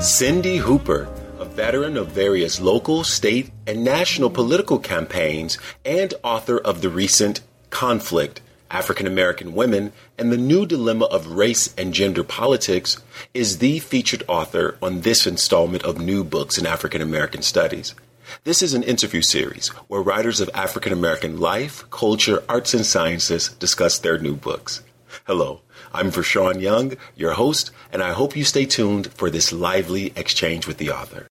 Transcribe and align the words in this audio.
Cindy 0.00 0.58
Hooper, 0.58 1.08
a 1.40 1.44
veteran 1.44 1.96
of 1.96 2.12
various 2.12 2.60
local, 2.60 3.02
state, 3.02 3.50
and 3.66 3.82
national 3.82 4.30
political 4.30 4.78
campaigns, 4.78 5.58
and 5.84 6.14
author 6.22 6.56
of 6.56 6.82
the 6.82 6.88
recent 6.88 7.40
Conflict 7.70 8.40
African 8.70 9.08
American 9.08 9.54
Women 9.54 9.92
and 10.16 10.30
the 10.30 10.36
New 10.36 10.66
Dilemma 10.66 11.06
of 11.06 11.26
Race 11.26 11.74
and 11.76 11.92
Gender 11.92 12.22
Politics, 12.22 13.02
is 13.34 13.58
the 13.58 13.80
featured 13.80 14.22
author 14.28 14.78
on 14.80 15.00
this 15.00 15.26
installment 15.26 15.82
of 15.82 15.98
New 15.98 16.22
Books 16.22 16.58
in 16.58 16.64
African 16.64 17.02
American 17.02 17.42
Studies. 17.42 17.96
This 18.44 18.62
is 18.62 18.74
an 18.74 18.84
interview 18.84 19.22
series 19.22 19.68
where 19.88 20.00
writers 20.00 20.40
of 20.40 20.48
African 20.54 20.92
American 20.92 21.40
life, 21.40 21.84
culture, 21.90 22.44
arts, 22.48 22.72
and 22.72 22.86
sciences 22.86 23.48
discuss 23.58 23.98
their 23.98 24.18
new 24.18 24.36
books. 24.36 24.80
Hello, 25.26 25.60
I'm 25.92 26.10
Vershawn 26.10 26.60
Young, 26.60 26.96
your 27.16 27.32
host, 27.32 27.70
and 27.92 28.02
I 28.02 28.12
hope 28.12 28.36
you 28.36 28.44
stay 28.44 28.64
tuned 28.64 29.12
for 29.12 29.30
this 29.30 29.52
lively 29.52 30.12
exchange 30.16 30.66
with 30.66 30.78
the 30.78 30.90
author. 30.90 31.26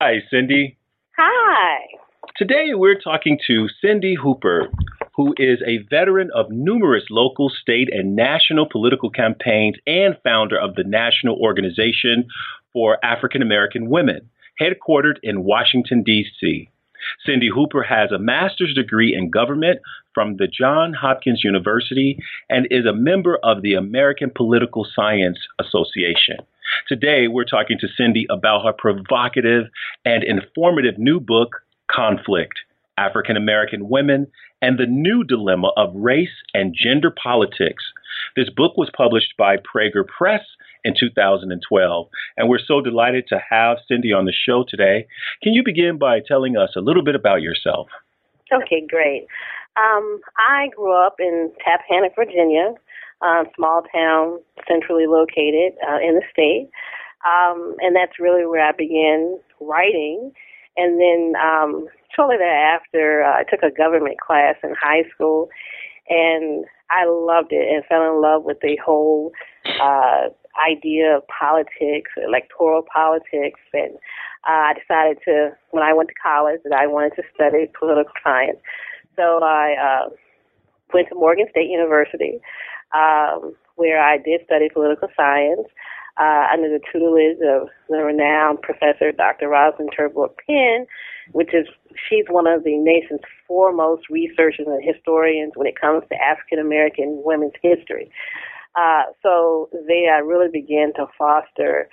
Hi, 0.00 0.22
Cindy. 0.30 0.78
Hi. 1.16 1.78
Today 2.36 2.68
we're 2.74 2.98
talking 2.98 3.38
to 3.46 3.68
Cindy 3.82 4.14
Hooper, 4.14 4.68
who 5.14 5.34
is 5.36 5.58
a 5.66 5.84
veteran 5.90 6.30
of 6.34 6.50
numerous 6.50 7.04
local, 7.10 7.50
state, 7.50 7.88
and 7.92 8.16
national 8.16 8.66
political 8.70 9.10
campaigns 9.10 9.76
and 9.86 10.16
founder 10.24 10.58
of 10.58 10.74
the 10.74 10.84
National 10.84 11.36
Organization 11.36 12.28
for 12.72 13.04
African 13.04 13.42
American 13.42 13.90
Women, 13.90 14.30
headquartered 14.60 15.18
in 15.22 15.44
Washington, 15.44 16.02
D.C. 16.02 16.70
Cindy 17.24 17.48
Hooper 17.48 17.82
has 17.82 18.10
a 18.12 18.18
master's 18.18 18.74
degree 18.74 19.14
in 19.14 19.30
government 19.30 19.80
from 20.14 20.36
the 20.36 20.46
Johns 20.46 20.96
Hopkins 20.96 21.44
University 21.44 22.18
and 22.48 22.66
is 22.70 22.86
a 22.86 22.92
member 22.92 23.38
of 23.42 23.62
the 23.62 23.74
American 23.74 24.30
Political 24.34 24.86
Science 24.94 25.38
Association. 25.58 26.36
Today, 26.88 27.28
we're 27.28 27.44
talking 27.44 27.78
to 27.80 27.88
Cindy 27.88 28.26
about 28.30 28.64
her 28.64 28.72
provocative 28.72 29.66
and 30.04 30.22
informative 30.22 30.98
new 30.98 31.20
book, 31.20 31.62
Conflict 31.90 32.60
African 33.00 33.36
American 33.36 33.88
Women 33.88 34.26
and 34.62 34.78
the 34.78 34.86
New 34.86 35.24
Dilemma 35.24 35.70
of 35.76 35.94
Race 35.94 36.28
and 36.52 36.76
Gender 36.78 37.10
Politics. 37.10 37.82
This 38.36 38.50
book 38.50 38.76
was 38.76 38.90
published 38.94 39.34
by 39.38 39.56
Praeger 39.56 40.06
Press 40.06 40.42
in 40.84 40.94
2012. 40.98 42.08
And 42.36 42.48
we're 42.48 42.58
so 42.58 42.80
delighted 42.80 43.26
to 43.28 43.40
have 43.48 43.78
Cindy 43.88 44.12
on 44.12 44.24
the 44.24 44.32
show 44.32 44.64
today. 44.66 45.06
Can 45.42 45.52
you 45.52 45.62
begin 45.64 45.98
by 45.98 46.20
telling 46.20 46.56
us 46.56 46.70
a 46.76 46.80
little 46.80 47.04
bit 47.04 47.14
about 47.14 47.42
yourself? 47.42 47.88
Okay, 48.52 48.84
great. 48.88 49.26
Um, 49.76 50.20
I 50.36 50.68
grew 50.74 50.92
up 50.92 51.16
in 51.18 51.52
Tappahannock, 51.64 52.14
Virginia, 52.16 52.74
a 53.22 53.44
small 53.56 53.82
town 53.94 54.40
centrally 54.68 55.06
located 55.06 55.74
uh, 55.88 55.98
in 55.98 56.16
the 56.16 56.22
state. 56.32 56.70
Um, 57.24 57.76
and 57.80 57.94
that's 57.94 58.18
really 58.18 58.46
where 58.46 58.66
I 58.66 58.72
began 58.72 59.38
writing. 59.60 60.32
And 60.76 61.00
then 61.00 61.34
um, 61.40 61.86
shortly 62.14 62.36
thereafter, 62.38 63.22
uh, 63.22 63.40
I 63.40 63.44
took 63.44 63.62
a 63.62 63.74
government 63.74 64.20
class 64.20 64.56
in 64.62 64.74
high 64.80 65.04
school, 65.14 65.48
and 66.08 66.64
I 66.90 67.04
loved 67.06 67.52
it 67.52 67.68
and 67.68 67.84
fell 67.84 68.02
in 68.02 68.22
love 68.22 68.44
with 68.44 68.58
the 68.62 68.78
whole 68.84 69.32
uh, 69.80 70.28
idea 70.58 71.16
of 71.16 71.22
politics, 71.28 72.10
electoral 72.16 72.82
politics, 72.92 73.60
and 73.72 73.94
uh, 74.48 74.72
I 74.72 74.74
decided 74.74 75.18
to, 75.26 75.50
when 75.70 75.82
I 75.82 75.92
went 75.92 76.08
to 76.08 76.14
college, 76.22 76.60
that 76.64 76.72
I 76.72 76.86
wanted 76.86 77.12
to 77.16 77.22
study 77.34 77.70
political 77.78 78.12
science. 78.22 78.58
So 79.16 79.40
I 79.42 79.74
uh, 79.76 80.10
went 80.94 81.08
to 81.08 81.14
Morgan 81.14 81.46
State 81.50 81.68
University, 81.70 82.40
um, 82.94 83.54
where 83.76 84.00
I 84.02 84.16
did 84.16 84.40
study 84.46 84.68
political 84.72 85.08
science 85.16 85.68
uh, 86.18 86.46
under 86.52 86.68
the 86.68 86.80
tutelage 86.92 87.38
of 87.40 87.68
the 87.88 88.02
renowned 88.04 88.62
professor 88.62 89.12
Dr. 89.12 89.48
Rosalind 89.48 89.90
Terborch 89.96 90.34
Penn, 90.46 90.86
which 91.32 91.54
is 91.54 91.66
she's 92.08 92.26
one 92.28 92.46
of 92.46 92.64
the 92.64 92.76
nation's 92.76 93.20
foremost 93.46 94.08
researchers 94.10 94.66
and 94.66 94.82
historians 94.84 95.52
when 95.54 95.66
it 95.66 95.80
comes 95.80 96.02
to 96.10 96.16
African 96.16 96.58
American 96.58 97.22
women's 97.24 97.54
history. 97.62 98.10
Uh, 98.76 99.04
so 99.22 99.68
there, 99.86 100.14
I 100.14 100.18
really 100.18 100.48
began 100.50 100.92
to 100.94 101.06
foster 101.18 101.88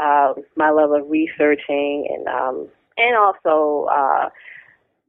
uh, 0.00 0.34
my 0.56 0.70
love 0.70 0.90
of 0.90 1.08
researching 1.08 2.08
and 2.12 2.26
um, 2.28 2.68
and 2.98 3.16
also 3.16 3.86
uh, 3.90 4.28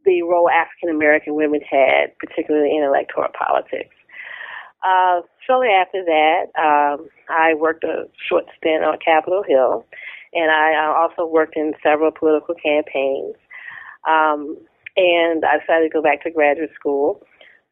the 0.06 0.22
role 0.24 0.50
African 0.50 0.90
American 0.90 1.36
women 1.36 1.62
had, 1.70 2.18
particularly 2.20 2.76
in 2.76 2.84
electoral 2.84 3.32
politics. 3.38 3.96
Uh, 4.86 5.22
shortly 5.46 5.70
after 5.70 6.04
that, 6.06 6.46
um, 6.58 7.10
I 7.30 7.56
worked 7.56 7.84
a 7.84 8.06
short 8.30 8.46
stint 8.58 8.84
on 8.84 8.98
Capitol 9.04 9.44
Hill, 9.46 9.86
and 10.34 10.52
I 10.52 10.96
also 10.96 11.26
worked 11.26 11.58
in 11.58 11.74
several 11.84 12.12
political 12.12 12.56
campaigns. 12.56 13.36
Um, 14.08 14.58
and 14.96 15.44
I 15.46 15.60
decided 15.60 15.90
to 15.90 15.94
go 15.94 16.02
back 16.02 16.24
to 16.24 16.32
graduate 16.32 16.72
school. 16.74 17.22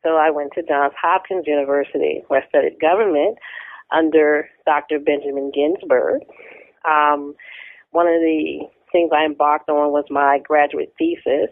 So 0.06 0.18
I 0.18 0.30
went 0.30 0.52
to 0.54 0.62
Johns 0.62 0.94
Hopkins 1.02 1.48
University, 1.48 2.22
where 2.28 2.44
I 2.44 2.48
studied 2.48 2.80
government 2.80 3.40
under 3.92 4.48
Dr. 4.66 5.00
Benjamin 5.00 5.52
Ginsberg. 5.54 6.22
Um, 6.88 7.34
one 7.90 8.06
of 8.06 8.22
the 8.22 8.70
things 8.92 9.10
I 9.12 9.26
embarked 9.26 9.68
on 9.68 9.92
was 9.92 10.06
my 10.12 10.40
graduate 10.46 10.94
thesis, 11.00 11.50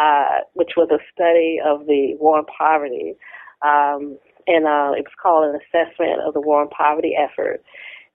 uh, 0.00 0.40
which 0.54 0.72
was 0.74 0.88
a 0.90 1.04
study 1.12 1.58
of 1.62 1.86
the 1.86 2.16
war 2.18 2.38
on 2.38 2.46
poverty. 2.46 3.14
Um, 3.60 4.16
and 4.46 4.64
uh, 4.64 4.96
it 4.96 5.04
was 5.04 5.20
called 5.20 5.44
an 5.44 5.60
assessment 5.60 6.24
of 6.26 6.32
the 6.32 6.40
war 6.40 6.62
on 6.62 6.70
poverty 6.70 7.12
effort 7.12 7.62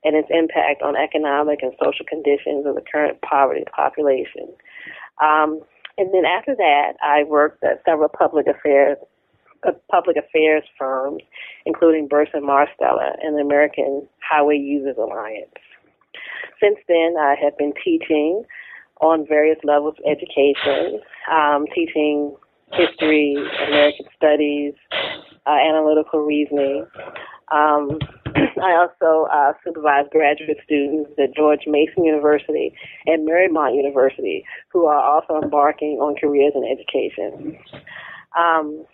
and 0.04 0.16
its 0.16 0.28
impact 0.32 0.82
on 0.82 0.96
economic 0.96 1.59
and 1.62 1.74
social 1.84 2.06
conditions 2.09 2.66
of 2.66 2.74
the 2.74 2.82
current 2.82 3.22
poverty 3.22 3.64
population. 3.76 4.50
Um, 5.22 5.62
and 6.00 6.14
then 6.14 6.26
after 6.26 6.56
that, 6.56 6.94
I 7.04 7.24
worked 7.24 7.64
at 7.64 7.82
several 7.86 8.09
public 8.09 8.48
affairs 8.48 8.98
public 9.91 10.18
affairs 10.18 10.63
firms, 10.78 11.22
including 11.66 12.07
Burson 12.07 12.41
Marsteller 12.41 13.16
and 13.22 13.38
the 13.38 13.41
American 13.41 14.07
Highway 14.28 14.57
Users 14.57 14.97
Alliance. 14.97 15.51
Since 16.62 16.78
then, 16.88 17.16
I 17.19 17.35
have 17.41 17.57
been 17.57 17.73
teaching 17.84 18.44
on 19.01 19.25
various 19.28 19.59
levels 19.63 19.96
of 20.00 20.06
education, 20.12 21.00
um, 21.31 21.66
teaching 21.73 22.35
history, 22.73 23.35
American 23.67 24.06
studies, 24.16 24.73
uh, 25.46 25.57
analytical 25.69 26.22
reasoning. 26.22 26.85
Um, 27.51 28.00
I 28.62 28.73
also 28.73 29.28
uh, 29.31 29.53
supervise 29.63 30.06
graduate 30.12 30.57
students 30.66 31.12
at 31.17 31.35
George 31.35 31.62
Mason 31.67 32.03
University 32.03 32.73
and 33.06 33.28
Marymount 33.28 33.75
University 33.75 34.44
who 34.69 34.85
are 34.85 35.00
also 35.01 35.41
embarking 35.41 36.00
on 36.01 36.16
careers 36.19 36.53
in 36.56 36.63
education. 36.66 37.57
Um, 38.38 38.85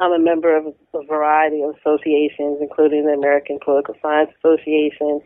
I'm 0.00 0.12
a 0.12 0.18
member 0.18 0.56
of 0.56 0.66
a 0.94 1.04
variety 1.04 1.62
of 1.62 1.74
associations, 1.76 2.58
including 2.60 3.06
the 3.06 3.12
American 3.12 3.58
Political 3.64 3.94
Science 4.02 4.30
Association, 4.38 5.20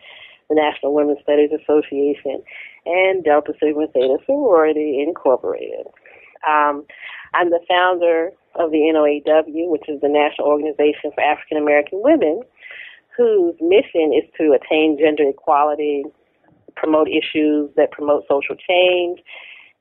the 0.49 0.55
National 0.55 0.95
Women's 0.95 1.21
Studies 1.23 1.51
Association, 1.51 2.43
and 2.85 3.25
Delta 3.25 3.53
Sigma 3.61 3.87
Theta 3.89 4.19
Sorority 4.27 5.03
Incorporated. 5.07 5.87
Um, 6.49 6.85
I'm 7.35 7.51
the 7.51 7.61
founder 7.69 8.31
of 8.55 8.71
the 8.71 8.79
NOAW, 8.93 9.69
which 9.69 9.89
is 9.89 10.01
the 10.01 10.09
National 10.09 10.49
Organization 10.49 11.11
for 11.15 11.21
African 11.21 11.59
American 11.59 12.01
Women, 12.03 12.43
whose 13.17 13.55
mission 13.61 14.13
is 14.13 14.25
to 14.39 14.53
attain 14.53 14.99
gender 14.99 15.29
equality, 15.29 16.05
promote 16.77 17.09
issues 17.09 17.71
that 17.77 17.91
promote 17.91 18.25
social 18.29 18.55
change, 18.57 19.21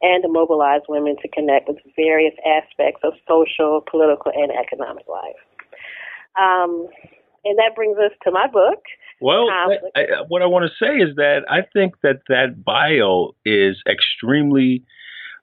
and 0.05 0.21
to 0.21 0.29
mobilize 0.29 0.81
women 0.87 1.15
to 1.23 1.27
connect 1.29 1.67
with 1.67 1.77
various 1.95 2.35
aspects 2.45 3.01
of 3.03 3.13
social, 3.27 3.81
political, 3.89 4.31
and 4.35 4.51
economic 4.51 5.05
life. 5.09 5.41
Um, 6.39 6.87
and 7.43 7.57
that 7.57 7.75
brings 7.75 7.97
us 7.97 8.11
to 8.23 8.31
my 8.31 8.47
book. 8.47 8.83
Well, 9.19 9.49
I, 9.49 9.77
I, 9.95 10.01
what 10.27 10.41
I 10.41 10.45
want 10.45 10.69
to 10.69 10.85
say 10.85 10.97
is 10.97 11.15
that 11.15 11.45
I 11.49 11.61
think 11.73 11.95
that 12.03 12.21
that 12.27 12.63
bio 12.63 13.33
is 13.45 13.81
extremely 13.89 14.83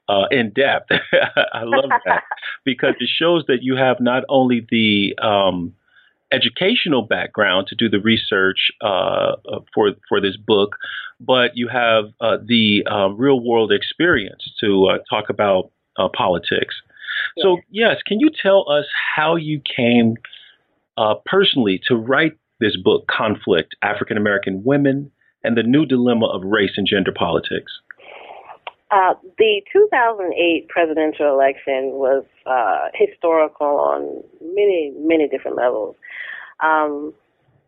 uh, 0.09 0.27
in 0.31 0.51
depth. 0.51 0.93
I 1.53 1.63
love 1.65 1.91
that 2.05 2.23
because 2.65 2.95
it 3.01 3.09
shows 3.09 3.45
that 3.49 3.63
you 3.63 3.77
have 3.77 3.99
not 3.99 4.25
only 4.29 4.67
the 4.71 5.17
um, 5.25 5.75
educational 6.33 7.03
background 7.03 7.67
to 7.69 7.75
do 7.75 7.89
the 7.89 8.01
research 8.01 8.71
uh, 8.81 9.33
for 9.75 9.91
for 10.09 10.21
this 10.21 10.37
book, 10.37 10.77
but 11.21 11.53
you 11.55 11.69
have 11.69 12.07
uh, 12.21 12.39
the 12.45 12.85
um, 12.91 13.17
real 13.17 13.41
world 13.41 13.73
experience 13.73 14.43
to 14.61 14.87
uh, 14.87 14.99
talk 15.09 15.29
about 15.29 15.71
uh, 15.99 16.09
politics. 16.17 16.75
So, 17.39 17.59
yes, 17.71 17.97
can 18.07 18.21
you 18.21 18.31
tell 18.31 18.69
us 18.71 18.87
how 19.15 19.37
you 19.37 19.61
came 19.77 20.17
uh, 20.97 21.15
personally 21.25 21.81
to 21.89 21.95
write 21.95 22.37
this 22.61 22.77
book, 22.77 23.07
Conflict 23.09 23.75
African 23.83 24.17
American 24.17 24.63
Women 24.65 25.11
and 25.45 25.57
the 25.57 25.63
New 25.63 25.87
Dilemma 25.87 26.27
of 26.27 26.43
Race 26.45 26.73
and 26.77 26.87
Gender 26.87 27.13
Politics? 27.13 27.73
Uh, 28.91 29.15
the 29.39 29.63
2008 29.73 30.69
presidential 30.69 31.33
election 31.33 31.93
was 31.93 32.25
uh, 32.45 32.89
historical 32.93 33.67
on 33.67 34.23
many, 34.55 34.93
many 34.99 35.27
different 35.29 35.57
levels. 35.57 35.97
Um, 36.63 37.15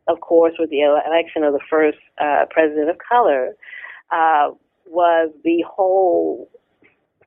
of 0.06 0.20
course, 0.20 0.54
with 0.58 0.70
the 0.70 0.80
election 0.80 1.42
of 1.44 1.52
the 1.52 1.60
first 1.68 1.98
uh, 2.20 2.44
president 2.50 2.90
of 2.90 2.96
color, 2.98 3.54
uh, 4.10 4.50
was 4.86 5.30
the 5.44 5.64
whole 5.66 6.48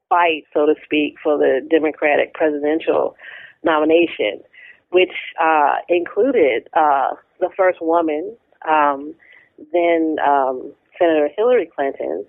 fight, 0.09 0.43
so 0.53 0.65
to 0.65 0.75
speak, 0.85 1.15
for 1.21 1.37
the 1.37 1.59
Democratic 1.69 2.33
presidential 2.33 3.15
nomination, 3.63 4.41
which 4.91 5.11
uh, 5.41 5.75
included 5.89 6.69
uh, 6.73 7.09
the 7.39 7.49
first 7.57 7.79
woman, 7.81 8.35
um, 8.67 9.13
then 9.73 10.17
um, 10.25 10.71
Senator 10.97 11.29
Hillary 11.35 11.69
Clinton, 11.75 12.25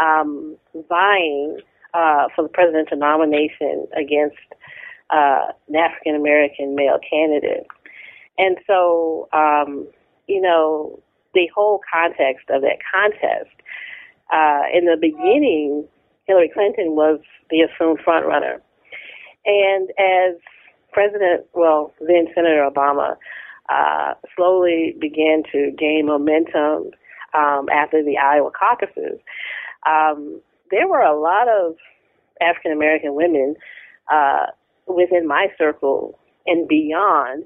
um, 0.00 0.56
vying 0.88 1.58
uh, 1.94 2.26
for 2.34 2.42
the 2.42 2.48
presidential 2.48 2.98
nomination 2.98 3.86
against 3.96 4.36
uh, 5.10 5.46
an 5.68 5.76
African 5.76 6.14
American 6.14 6.74
male 6.74 6.98
candidate. 7.08 7.66
And 8.38 8.56
so, 8.66 9.28
um, 9.32 9.88
you 10.26 10.40
know, 10.40 11.00
the 11.34 11.48
whole 11.54 11.80
context 11.92 12.48
of 12.50 12.62
that 12.62 12.78
contest, 12.92 13.54
uh, 14.32 14.62
in 14.72 14.86
the 14.86 14.96
beginning, 15.00 15.86
Hillary 16.26 16.50
Clinton 16.52 16.96
was 16.96 17.20
the 17.50 17.60
assumed 17.60 18.00
frontrunner. 18.06 18.60
And 19.44 19.90
as 19.98 20.36
President, 20.92 21.46
well, 21.54 21.92
then 22.00 22.26
Senator 22.34 22.68
Obama, 22.68 23.16
uh, 23.68 24.14
slowly 24.34 24.96
began 25.00 25.42
to 25.52 25.70
gain 25.78 26.06
momentum 26.06 26.90
um, 27.34 27.68
after 27.72 28.02
the 28.02 28.16
Iowa 28.18 28.50
caucuses, 28.50 29.18
um, 29.86 30.40
there 30.70 30.88
were 30.88 31.02
a 31.02 31.18
lot 31.18 31.48
of 31.48 31.76
African 32.40 32.72
American 32.72 33.14
women 33.14 33.54
uh, 34.12 34.46
within 34.86 35.26
my 35.26 35.48
circle 35.58 36.18
and 36.46 36.66
beyond 36.68 37.44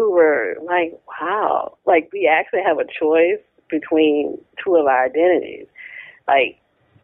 who 0.00 0.10
were 0.12 0.56
like, 0.64 0.98
wow, 1.20 1.76
like 1.84 2.08
we 2.10 2.26
actually 2.26 2.62
have 2.66 2.78
a 2.78 2.86
choice 2.98 3.42
between 3.68 4.38
two 4.64 4.74
of 4.76 4.86
our 4.86 5.04
identities. 5.04 5.66
Like, 6.26 6.58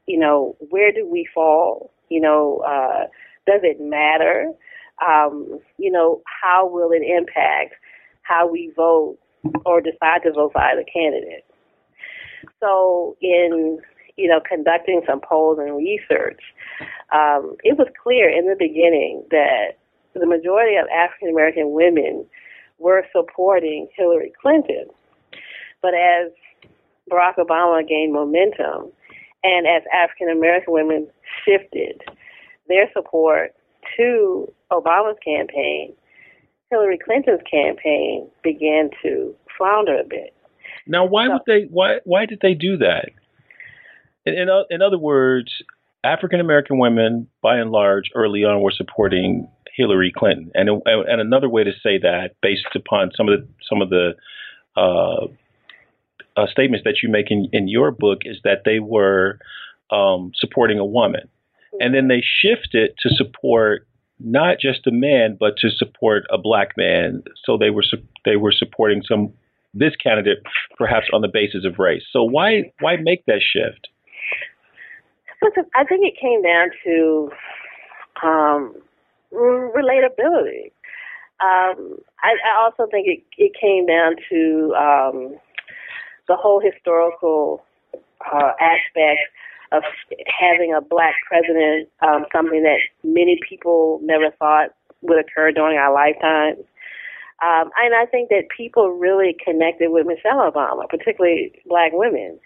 you 0.07 0.19
know, 0.19 0.57
where 0.71 0.93
do 0.93 1.07
we 1.07 1.29
fall? 1.35 1.91
You 2.09 2.23
know, 2.23 2.63
uh, 2.67 3.05
does 3.47 3.61
it 3.65 3.79
matter? 3.83 4.51
Um, 5.07 5.61
you 5.77 5.93
know, 5.93 6.23
how 6.41 6.67
will 6.67 6.91
it 6.91 7.03
impact 7.03 7.75
how 8.23 8.49
we 8.49 8.73
vote 8.75 9.19
or 9.67 9.83
decide 9.83 10.23
to 10.25 10.33
vote 10.33 10.53
for 10.53 10.63
either 10.63 10.85
candidate? 10.91 11.45
So, 12.61 13.15
in 13.21 13.79
you 14.17 14.27
know, 14.27 14.41
conducting 14.49 15.03
some 15.07 15.21
polls 15.21 15.59
and 15.61 15.77
research, 15.77 16.41
um, 17.13 17.57
it 17.63 17.77
was 17.77 17.89
clear 18.03 18.31
in 18.31 18.47
the 18.47 18.57
beginning 18.59 19.23
that 19.31 19.77
the 20.15 20.25
majority 20.25 20.77
of 20.77 20.87
African 20.89 21.29
American 21.29 21.73
women 21.73 22.25
were 22.79 23.05
supporting 23.13 23.89
Hillary 23.97 24.33
Clinton. 24.41 24.87
But 25.83 25.95
as 25.95 26.33
Barack 27.11 27.37
Obama 27.39 27.87
gained 27.87 28.13
momentum, 28.13 28.93
and 29.45 29.67
as 29.67 29.83
African 29.93 30.29
American 30.31 30.73
women 30.75 31.09
shifted 31.45 32.03
their 32.69 32.91
support 32.93 33.55
to 33.97 34.53
Obama's 34.73 35.19
campaign, 35.25 35.95
Hillary 36.71 36.99
Clinton's 36.99 37.43
campaign 37.49 38.29
began 38.43 38.91
to 39.03 39.35
flounder 39.57 40.01
a 40.01 40.05
bit. 40.05 40.35
Now, 40.87 41.05
why 41.05 41.27
so, 41.27 41.35
would 41.35 41.43
they? 41.47 41.67
Why 41.71 41.99
why 42.05 42.27
did 42.27 42.41
they 42.43 42.55
do 42.55 42.77
that? 42.79 43.11
In, 44.25 44.35
in, 44.35 44.49
in 44.71 44.83
other 44.83 44.99
words, 44.99 45.53
African 46.03 46.41
American 46.41 46.79
women, 46.79 47.29
by 47.43 47.59
and 47.59 47.71
large, 47.71 48.11
early 48.15 48.45
on, 48.45 48.61
were 48.61 48.73
supporting 48.73 49.49
Hillary 49.77 50.13
Clinton. 50.17 50.51
And 50.55 50.69
and 50.87 51.21
another 51.21 51.49
way 51.49 51.65
to 51.65 51.73
say 51.83 51.99
that, 51.99 52.31
based 52.43 52.67
upon 52.75 53.11
some 53.17 53.29
of 53.29 53.41
the 53.41 53.49
some 53.69 53.83
of 53.83 53.91
the 53.91 54.15
uh, 54.77 55.27
uh, 56.37 56.47
statements 56.51 56.85
that 56.85 57.03
you 57.03 57.09
make 57.09 57.31
in, 57.31 57.49
in 57.53 57.69
your 57.69 57.91
book, 57.91 58.21
is 58.25 58.39
that 58.45 58.63
they 58.65 58.79
were 58.81 59.39
um, 59.91 60.33
supporting 60.35 60.79
a 60.79 60.85
woman, 60.85 61.29
and 61.81 61.95
then 61.95 62.09
they 62.09 62.23
shifted 62.23 62.95
to 63.01 63.11
support 63.15 63.87
not 64.19 64.59
just 64.59 64.87
a 64.87 64.91
man, 64.91 65.37
but 65.39 65.57
to 65.59 65.71
support 65.71 66.25
a 66.31 66.39
black 66.39 66.71
man. 66.77 67.23
So 67.45 67.59
they 67.59 67.71
were 67.71 67.85
they 68.25 68.37
were 68.37 68.53
supporting 68.53 69.03
some 69.07 69.33
this 69.75 69.95
candidate 69.97 70.39
perhaps 70.79 71.07
on 71.13 71.21
the 71.21 71.29
basis 71.29 71.65
of 71.65 71.79
race. 71.79 72.03
So 72.13 72.23
why 72.25 72.73
why 72.81 72.97
make 72.97 73.27
that 73.27 73.43
shift? 73.43 73.89
Listen, 75.43 75.65
I 75.75 75.85
think 75.85 76.05
it 76.05 76.15
came 76.19 76.43
down 76.43 76.71
to 76.85 77.31
um, 78.27 78.75
relatability. 79.37 80.73
Um, 81.39 81.99
I, 82.23 82.33
I 82.33 82.65
also 82.65 82.91
think 82.91 83.07
it, 83.07 83.23
it 83.37 83.53
came 83.61 83.87
down 83.87 84.17
to 84.31 84.75
um, 84.75 85.37
the 86.29 86.37
whole 86.37 86.61
historical 86.61 87.63
uh, 88.33 88.53
aspect 88.61 89.21
of 89.73 89.83
having 90.41 90.73
a 90.73 90.81
black 90.81 91.15
president, 91.29 91.89
um, 92.01 92.25
something 92.35 92.63
that 92.63 92.79
many 93.05 93.39
people 93.47 94.01
never 94.03 94.31
thought 94.39 94.71
would 95.03 95.19
occur 95.19 95.53
during 95.53 95.77
our 95.77 95.93
lifetimes. 95.93 96.65
Um, 97.43 97.71
and 97.77 97.95
I 97.95 98.07
think 98.07 98.31
that 98.31 98.45
people 98.57 98.91
really 98.93 99.37
connected 99.45 99.91
with 99.91 100.07
Michelle 100.07 100.51
Obama, 100.51 100.89
particularly 100.89 101.53
black 101.67 101.93
women. 101.93 102.39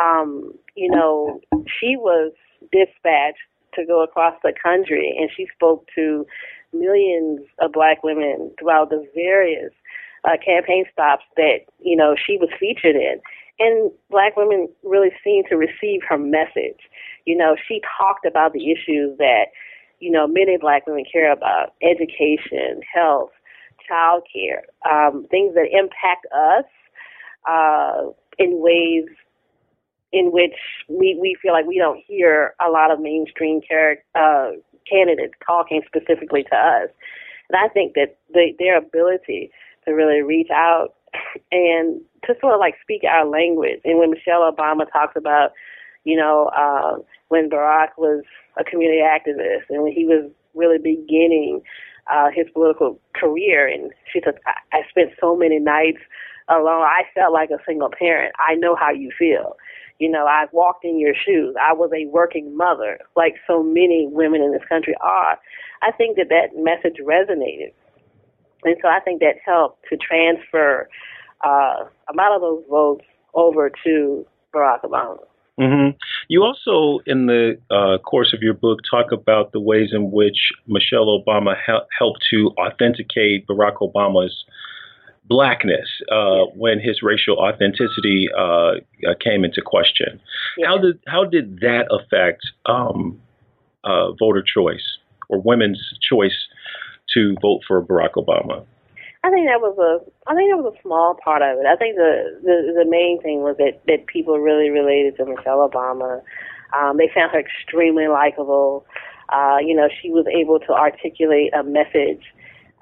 Um, 0.00 0.52
you 0.74 0.90
know, 0.90 1.40
she 1.66 1.96
was 1.96 2.32
dispatched 2.72 3.38
to 3.76 3.84
go 3.84 4.02
across 4.02 4.34
the 4.42 4.52
country, 4.62 5.16
and 5.18 5.30
she 5.34 5.46
spoke 5.54 5.86
to 5.94 6.26
millions 6.72 7.40
of 7.60 7.72
black 7.72 8.02
women 8.02 8.50
throughout 8.58 8.90
the 8.90 9.06
various 9.14 9.72
uh, 10.24 10.36
campaign 10.44 10.84
stops 10.92 11.24
that 11.36 11.60
you 11.80 11.96
know 11.96 12.14
she 12.14 12.36
was 12.36 12.48
featured 12.58 12.96
in. 12.96 13.20
And 13.60 13.92
black 14.10 14.36
women 14.36 14.68
really 14.82 15.12
seemed 15.22 15.46
to 15.48 15.56
receive 15.56 16.00
her 16.08 16.18
message. 16.18 16.90
You 17.24 17.36
know, 17.36 17.54
she 17.68 17.80
talked 17.98 18.26
about 18.26 18.52
the 18.52 18.72
issues 18.72 19.16
that 19.18 19.46
you 20.00 20.10
know 20.10 20.26
many 20.26 20.56
black 20.56 20.86
women 20.86 21.04
care 21.10 21.32
about: 21.32 21.74
education, 21.82 22.80
health, 22.92 23.30
child 23.86 24.24
care, 24.32 24.64
um, 24.90 25.26
things 25.30 25.54
that 25.54 25.68
impact 25.70 26.26
us 26.32 26.64
uh, 27.48 28.10
in 28.38 28.60
ways 28.60 29.04
in 30.14 30.30
which 30.30 30.54
we, 30.88 31.18
we 31.20 31.36
feel 31.42 31.52
like 31.52 31.66
we 31.66 31.76
don't 31.76 32.00
hear 32.06 32.54
a 32.64 32.70
lot 32.70 32.92
of 32.92 33.00
mainstream 33.00 33.60
uh, 34.14 34.50
candidates 34.88 35.34
talking 35.44 35.82
specifically 35.86 36.44
to 36.44 36.56
us. 36.56 36.88
And 37.50 37.58
I 37.58 37.66
think 37.68 37.94
that 37.94 38.16
the, 38.32 38.54
their 38.60 38.78
ability 38.78 39.50
to 39.84 39.92
really 39.92 40.22
reach 40.22 40.50
out 40.54 40.94
and 41.52 42.00
to 42.26 42.34
sort 42.40 42.54
of 42.54 42.60
like 42.60 42.76
speak 42.80 43.02
our 43.02 43.26
language. 43.26 43.80
And 43.84 43.98
when 43.98 44.12
Michelle 44.12 44.50
Obama 44.50 44.90
talks 44.92 45.14
about, 45.16 45.50
you 46.04 46.16
know, 46.16 46.50
uh, 46.56 47.02
when 47.28 47.50
Barack 47.50 47.98
was 47.98 48.22
a 48.56 48.62
community 48.62 49.00
activist 49.02 49.66
and 49.68 49.82
when 49.82 49.92
he 49.92 50.04
was 50.04 50.30
really 50.54 50.78
beginning 50.78 51.60
uh, 52.12 52.28
his 52.32 52.46
political 52.52 53.00
career, 53.16 53.66
and 53.66 53.90
she 54.12 54.20
said, 54.24 54.34
I, 54.46 54.78
I 54.78 54.80
spent 54.88 55.10
so 55.20 55.34
many 55.34 55.58
nights 55.58 55.98
alone. 56.48 56.82
I 56.82 57.02
felt 57.14 57.32
like 57.32 57.50
a 57.50 57.62
single 57.66 57.90
parent. 57.96 58.34
I 58.38 58.54
know 58.54 58.76
how 58.76 58.90
you 58.90 59.10
feel. 59.18 59.56
You 59.98 60.10
know, 60.10 60.26
I've 60.26 60.52
walked 60.52 60.84
in 60.84 60.98
your 60.98 61.14
shoes. 61.14 61.54
I 61.60 61.72
was 61.72 61.90
a 61.94 62.06
working 62.06 62.56
mother, 62.56 62.98
like 63.16 63.34
so 63.46 63.62
many 63.62 64.08
women 64.10 64.42
in 64.42 64.52
this 64.52 64.66
country 64.68 64.94
are. 65.00 65.38
I 65.82 65.92
think 65.92 66.16
that 66.16 66.28
that 66.30 66.48
message 66.56 66.98
resonated. 67.04 67.72
And 68.64 68.76
so 68.82 68.88
I 68.88 68.98
think 69.00 69.20
that 69.20 69.34
helped 69.44 69.84
to 69.90 69.96
transfer 69.96 70.88
uh, 71.44 71.84
a 71.84 72.14
lot 72.16 72.34
of 72.34 72.40
those 72.40 72.64
votes 72.68 73.04
over 73.34 73.70
to 73.84 74.26
Barack 74.54 74.82
Obama. 74.82 75.18
Mm-hmm. 75.60 75.96
You 76.28 76.42
also, 76.42 77.02
in 77.06 77.26
the 77.26 77.58
uh, 77.70 77.98
course 77.98 78.32
of 78.34 78.42
your 78.42 78.54
book, 78.54 78.80
talk 78.90 79.12
about 79.12 79.52
the 79.52 79.60
ways 79.60 79.90
in 79.92 80.10
which 80.10 80.52
Michelle 80.66 81.06
Obama 81.06 81.54
hel- 81.64 81.86
helped 81.96 82.24
to 82.30 82.50
authenticate 82.58 83.46
Barack 83.46 83.76
Obama's 83.76 84.44
blackness 85.26 85.88
uh, 86.10 86.44
when 86.54 86.80
his 86.80 87.02
racial 87.02 87.38
authenticity 87.38 88.28
uh, 88.36 88.42
uh, 88.42 89.14
came 89.20 89.44
into 89.44 89.62
question. 89.64 90.20
Yeah. 90.58 90.68
How 90.68 90.78
did 90.78 91.00
how 91.06 91.24
did 91.24 91.60
that 91.60 91.86
affect 91.90 92.42
um, 92.66 93.20
uh, 93.84 94.12
voter 94.12 94.42
choice 94.42 94.98
or 95.28 95.40
women's 95.40 95.80
choice 96.08 96.36
to 97.14 97.34
vote 97.40 97.60
for 97.66 97.82
Barack 97.82 98.14
Obama? 98.16 98.64
I 99.24 99.30
think 99.30 99.48
that 99.48 99.60
was 99.60 99.76
a 99.80 100.04
I 100.30 100.34
think 100.34 100.52
that 100.52 100.62
was 100.62 100.74
a 100.76 100.82
small 100.82 101.16
part 101.24 101.40
of 101.40 101.58
it. 101.58 101.66
I 101.66 101.76
think 101.76 101.96
the 101.96 102.40
the, 102.42 102.84
the 102.84 102.90
main 102.90 103.20
thing 103.22 103.40
was 103.40 103.56
that 103.56 103.80
that 103.88 104.06
people 104.06 104.38
really 104.38 104.68
related 104.68 105.16
to 105.16 105.24
Michelle 105.24 105.68
Obama. 105.68 106.20
Um, 106.76 106.98
they 106.98 107.08
found 107.14 107.32
her 107.32 107.40
extremely 107.40 108.08
likable. 108.08 108.84
Uh, 109.30 109.56
you 109.64 109.74
know, 109.74 109.88
she 110.02 110.10
was 110.10 110.26
able 110.26 110.58
to 110.60 110.72
articulate 110.72 111.54
a 111.54 111.62
message 111.62 112.20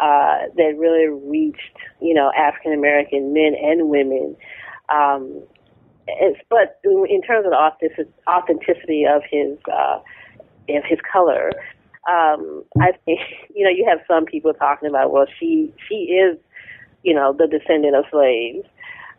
uh, 0.02 0.50
that 0.56 0.74
really 0.76 1.06
reached 1.06 1.78
you 2.00 2.12
know 2.12 2.32
African 2.36 2.72
American 2.72 3.32
men 3.32 3.54
and 3.54 3.88
women. 3.88 4.36
Um, 4.88 5.44
it's, 6.08 6.40
but 6.50 6.80
in 6.82 7.22
terms 7.22 7.46
of 7.46 7.52
the 7.52 8.06
authenticity 8.28 9.04
of 9.06 9.22
his 9.30 9.56
uh, 9.72 10.00
of 10.68 10.84
his 10.88 10.98
color, 11.10 11.52
um, 12.10 12.64
I 12.80 12.90
think 13.04 13.20
you 13.54 13.62
know 13.64 13.70
you 13.70 13.86
have 13.88 14.00
some 14.08 14.24
people 14.24 14.52
talking 14.54 14.88
about 14.88 15.12
well 15.12 15.26
she 15.38 15.72
she 15.88 15.94
is 15.94 16.36
you 17.04 17.14
know 17.14 17.32
the 17.32 17.46
descendant 17.46 17.94
of 17.94 18.04
slaves. 18.10 18.66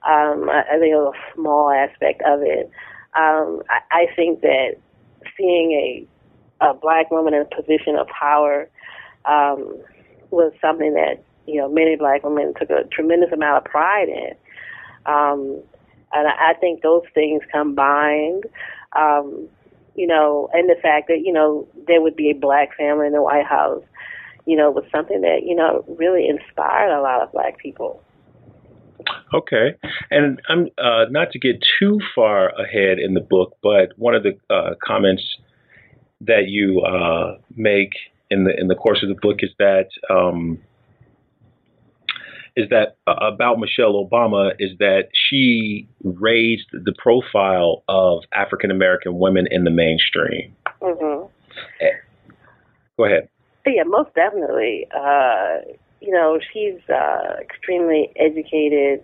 Um, 0.06 0.50
I, 0.50 0.64
I 0.70 0.80
think 0.80 0.92
it 0.92 0.98
was 0.98 1.16
a 1.16 1.34
small 1.34 1.72
aspect 1.72 2.22
of 2.28 2.42
it. 2.42 2.70
Um, 3.16 3.62
I, 3.70 4.04
I 4.04 4.06
think 4.18 4.42
that 4.42 4.76
seeing 5.38 5.72
a 5.72 6.66
a 6.72 6.74
black 6.74 7.10
woman 7.10 7.34
in 7.34 7.44
a 7.44 7.56
position 7.56 7.96
of 7.96 8.08
power 8.08 8.68
um, 9.26 9.78
was 10.34 10.52
something 10.60 10.94
that 10.94 11.24
you 11.46 11.62
know 11.62 11.70
many 11.70 11.96
black 11.96 12.24
women 12.24 12.54
took 12.60 12.70
a 12.70 12.84
tremendous 12.92 13.32
amount 13.32 13.66
of 13.66 13.72
pride 13.72 14.10
in. 14.10 14.34
Um, 15.06 15.62
and 16.14 16.28
I, 16.28 16.52
I 16.52 16.54
think 16.60 16.82
those 16.82 17.04
things 17.14 17.42
combined, 17.52 18.46
um, 18.96 19.48
you 19.96 20.08
know, 20.08 20.50
and 20.54 20.70
the 20.70 20.80
fact 20.82 21.08
that, 21.08 21.22
you 21.24 21.34
know, 21.34 21.68
there 21.88 22.02
would 22.02 22.16
be 22.16 22.30
a 22.30 22.34
black 22.34 22.76
family 22.78 23.08
in 23.08 23.14
the 23.14 23.22
White 23.22 23.46
House, 23.46 23.84
you 24.46 24.56
know, 24.56 24.72
was 24.72 24.86
something 24.92 25.22
that, 25.22 25.42
you 25.46 25.56
know, 25.56 25.84
really 26.00 26.28
inspired 26.28 26.98
a 26.98 27.02
lot 27.02 27.22
of 27.22 27.32
black 27.32 27.58
people. 27.58 28.02
Okay, 29.34 29.76
and 30.12 30.42
I'm 30.48 30.70
uh, 30.78 31.06
not 31.10 31.32
to 31.32 31.40
get 31.40 31.62
too 31.80 32.00
far 32.16 32.50
ahead 32.50 33.00
in 33.00 33.16
the 33.16 33.20
book, 33.20 33.58
but 33.62 33.90
one 33.98 34.16
of 34.16 34.24
the 34.24 34.38
uh, 34.50 34.76
comments 34.82 35.24
that 36.22 36.48
you 36.48 36.82
uh, 36.82 37.38
make 37.56 37.92
in 38.34 38.44
the 38.46 38.60
in 38.60 38.68
the 38.68 38.76
course 38.76 39.04
of 39.04 39.10
the 39.10 39.20
book 39.22 39.38
is 39.40 39.52
that 39.60 39.88
um, 40.10 40.60
is 42.56 42.70
that 42.70 42.98
uh, 43.08 43.14
about 43.22 43.60
Michelle 43.60 43.94
Obama 43.94 44.52
is 44.60 44.72
that 44.80 45.10
she 45.14 45.88
raised 46.04 46.68
the 46.72 46.94
profile 46.98 47.84
of 47.88 48.24
African 48.34 48.72
American 48.72 49.20
women 49.20 49.48
in 49.50 49.64
the 49.64 49.72
mainstream. 49.72 50.56
Mm-hmm. 50.82 51.28
Go 52.98 53.06
ahead. 53.06 53.30
Yeah, 53.66 53.84
most 53.86 54.14
definitely. 54.14 54.88
Uh, 54.96 55.60
you 56.02 56.12
know, 56.12 56.38
she's 56.52 56.80
uh, 56.90 57.38
extremely 57.42 58.12
educated, 58.18 59.04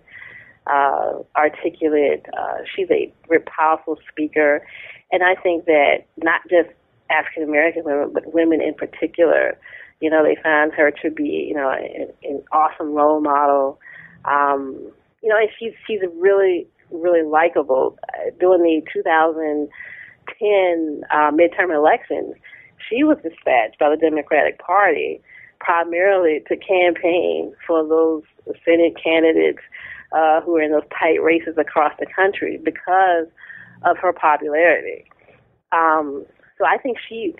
uh, 0.66 1.14
articulate. 1.34 2.26
Uh, 2.38 2.58
she's 2.76 2.88
a 2.90 3.12
very 3.28 3.42
powerful 3.58 3.98
speaker, 4.10 4.66
and 5.10 5.22
I 5.22 5.34
think 5.40 5.64
that 5.64 6.04
not 6.18 6.42
just 6.50 6.68
African 7.10 7.42
American 7.42 7.84
women, 7.84 8.12
but 8.12 8.32
women 8.32 8.60
in 8.60 8.74
particular 8.74 9.58
you 10.00 10.08
know, 10.08 10.24
they 10.24 10.36
found 10.42 10.72
her 10.72 10.90
to 11.02 11.10
be, 11.10 11.46
you 11.48 11.54
know, 11.54 11.70
an, 11.70 12.08
an 12.24 12.42
awesome 12.52 12.94
role 12.94 13.20
model. 13.20 13.78
Um, 14.24 14.90
you 15.22 15.28
know, 15.28 15.36
and 15.36 15.50
she's 15.58 15.72
she's 15.86 16.00
really 16.16 16.66
really 16.90 17.22
likable. 17.22 17.98
Uh, 18.08 18.30
during 18.40 18.62
the 18.62 18.82
2010 18.92 21.02
uh, 21.10 21.30
midterm 21.30 21.74
elections, 21.74 22.34
she 22.88 23.04
was 23.04 23.18
dispatched 23.22 23.78
by 23.78 23.90
the 23.90 23.96
Democratic 23.96 24.58
Party 24.58 25.20
primarily 25.60 26.40
to 26.48 26.56
campaign 26.56 27.54
for 27.66 27.86
those 27.86 28.22
Senate 28.64 28.96
candidates 29.02 29.60
uh, 30.12 30.40
who 30.40 30.56
are 30.56 30.62
in 30.62 30.72
those 30.72 30.88
tight 30.98 31.22
races 31.22 31.56
across 31.58 31.92
the 32.00 32.06
country 32.06 32.58
because 32.64 33.26
of 33.84 33.98
her 33.98 34.12
popularity. 34.12 35.04
Um, 35.72 36.24
so 36.60 36.66
I 36.66 36.76
think 36.76 36.98
she's 37.08 37.34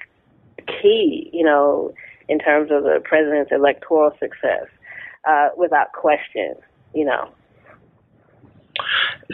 key, 0.67 1.31
you 1.33 1.45
know, 1.45 1.93
in 2.29 2.39
terms 2.39 2.71
of 2.73 2.85
the 2.85 3.01
president's 3.05 3.53
electoral 3.53 4.13
success, 4.19 4.67
uh, 5.29 5.49
without 5.57 5.93
question, 5.93 6.55
you 6.95 7.05
know. 7.05 7.31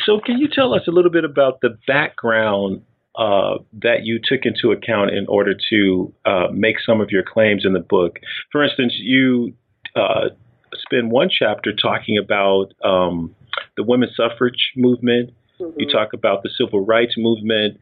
So, 0.05 0.19
can 0.19 0.38
you 0.38 0.49
tell 0.52 0.75
us 0.75 0.83
a 0.88 0.90
little 0.90 1.11
bit 1.11 1.25
about 1.25 1.61
the 1.61 1.78
background 1.87 2.83
uh, 3.14 3.59
that 3.83 4.05
you 4.05 4.19
took 4.23 4.40
into 4.45 4.73
account 4.73 5.11
in 5.11 5.26
order 5.28 5.55
to 5.71 6.12
uh, 6.25 6.49
make 6.52 6.76
some 6.85 7.00
of 7.00 7.11
your 7.11 7.23
claims 7.23 7.64
in 7.64 7.73
the 7.73 7.81
book? 7.81 8.19
For 8.50 8.64
instance, 8.64 8.95
you 8.99 9.55
uh, 9.95 10.31
spend 10.75 11.11
one 11.11 11.28
chapter 11.31 11.73
talking 11.73 12.19
about 12.19 12.73
um, 12.85 13.35
the 13.76 13.85
women's 13.85 14.16
suffrage 14.16 14.73
movement. 14.75 15.31
Mm-hmm. 15.61 15.81
You 15.81 15.88
talk 15.90 16.12
about 16.12 16.43
the 16.43 16.50
civil 16.59 16.85
rights 16.85 17.14
movement. 17.16 17.78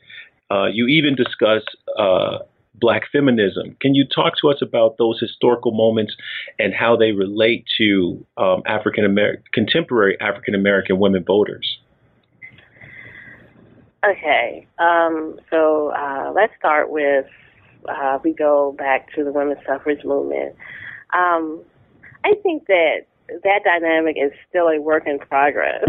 Uh, 0.51 0.67
you 0.67 0.87
even 0.87 1.15
discuss 1.15 1.63
uh, 1.99 2.39
black 2.75 3.03
feminism. 3.11 3.77
Can 3.81 3.95
you 3.95 4.05
talk 4.07 4.35
to 4.41 4.51
us 4.51 4.61
about 4.61 4.99
those 4.99 5.19
historical 5.21 5.73
moments 5.73 6.15
and 6.59 6.75
how 6.75 6.97
they 6.97 7.13
relate 7.13 7.65
to 7.79 8.25
um, 8.37 8.63
African 8.67 9.05
American 9.05 9.45
contemporary 9.53 10.19
African 10.21 10.55
American 10.55 10.99
women 10.99 11.25
voters? 11.25 11.79
Okay, 14.05 14.67
um, 14.79 15.39
so 15.51 15.93
uh, 15.97 16.31
let's 16.35 16.53
start 16.59 16.91
with 16.91 17.27
uh, 17.89 18.19
we 18.23 18.35
go 18.35 18.75
back 18.77 19.13
to 19.15 19.25
the 19.25 19.33
women's 19.33 19.65
suffrage 19.67 20.05
movement. 20.05 20.55
Um, 21.15 21.63
I 22.25 22.35
think 22.43 22.67
that 22.67 23.07
that 23.29 23.61
dynamic 23.65 24.17
is 24.19 24.33
still 24.49 24.69
a 24.69 24.81
work 24.81 25.07
in 25.07 25.19
progress. 25.19 25.85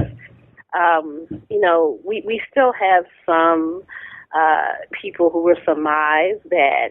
Um, 0.78 1.28
you 1.50 1.60
know, 1.60 2.00
we, 2.04 2.22
we 2.26 2.42
still 2.52 2.74
have 2.74 3.06
some 3.26 3.84
uh, 4.36 4.74
people 4.92 5.30
who 5.30 5.42
were 5.42 5.58
surmised 5.66 6.42
that 6.50 6.90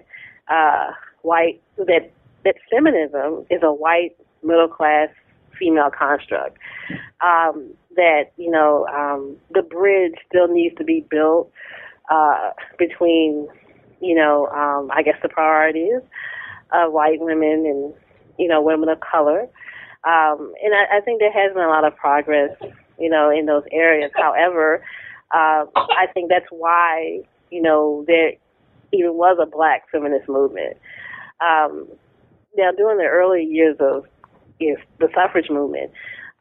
uh, 0.48 0.92
white 1.22 1.60
that 1.76 2.10
that 2.44 2.56
feminism 2.70 3.46
is 3.50 3.60
a 3.62 3.72
white 3.72 4.16
middle 4.42 4.68
class 4.68 5.08
female 5.58 5.90
construct. 5.90 6.58
Um, 7.20 7.74
that 7.96 8.32
you 8.36 8.50
know 8.50 8.86
um, 8.86 9.36
the 9.50 9.62
bridge 9.62 10.14
still 10.28 10.48
needs 10.48 10.74
to 10.76 10.84
be 10.84 11.04
built 11.10 11.50
uh, 12.10 12.50
between 12.78 13.48
you 14.00 14.14
know 14.14 14.46
um, 14.48 14.90
I 14.92 15.02
guess 15.02 15.16
the 15.22 15.28
priorities 15.28 16.00
of 16.72 16.92
white 16.92 17.20
women 17.20 17.66
and 17.66 17.94
you 18.38 18.48
know 18.48 18.62
women 18.62 18.88
of 18.88 18.98
color. 19.00 19.48
Um, 20.04 20.52
and 20.62 20.74
I, 20.74 20.98
I 20.98 21.00
think 21.00 21.20
there 21.20 21.32
has 21.32 21.54
been 21.54 21.62
a 21.62 21.68
lot 21.68 21.84
of 21.84 21.96
progress, 21.96 22.50
you 22.98 23.08
know, 23.08 23.30
in 23.30 23.46
those 23.46 23.62
areas. 23.72 24.10
However, 24.14 24.84
uh, 25.30 25.64
I 25.74 26.06
think 26.12 26.28
that's 26.28 26.44
why 26.50 27.22
you 27.54 27.62
know, 27.62 28.04
there 28.08 28.32
even 28.92 29.14
was 29.14 29.38
a 29.40 29.46
black 29.46 29.84
feminist 29.92 30.28
movement. 30.28 30.76
Um, 31.40 31.86
now, 32.56 32.72
during 32.76 32.98
the 32.98 33.04
early 33.04 33.44
years 33.44 33.76
of 33.78 34.06
you 34.58 34.74
know, 34.74 34.80
the 34.98 35.08
suffrage 35.14 35.50
movement, 35.50 35.92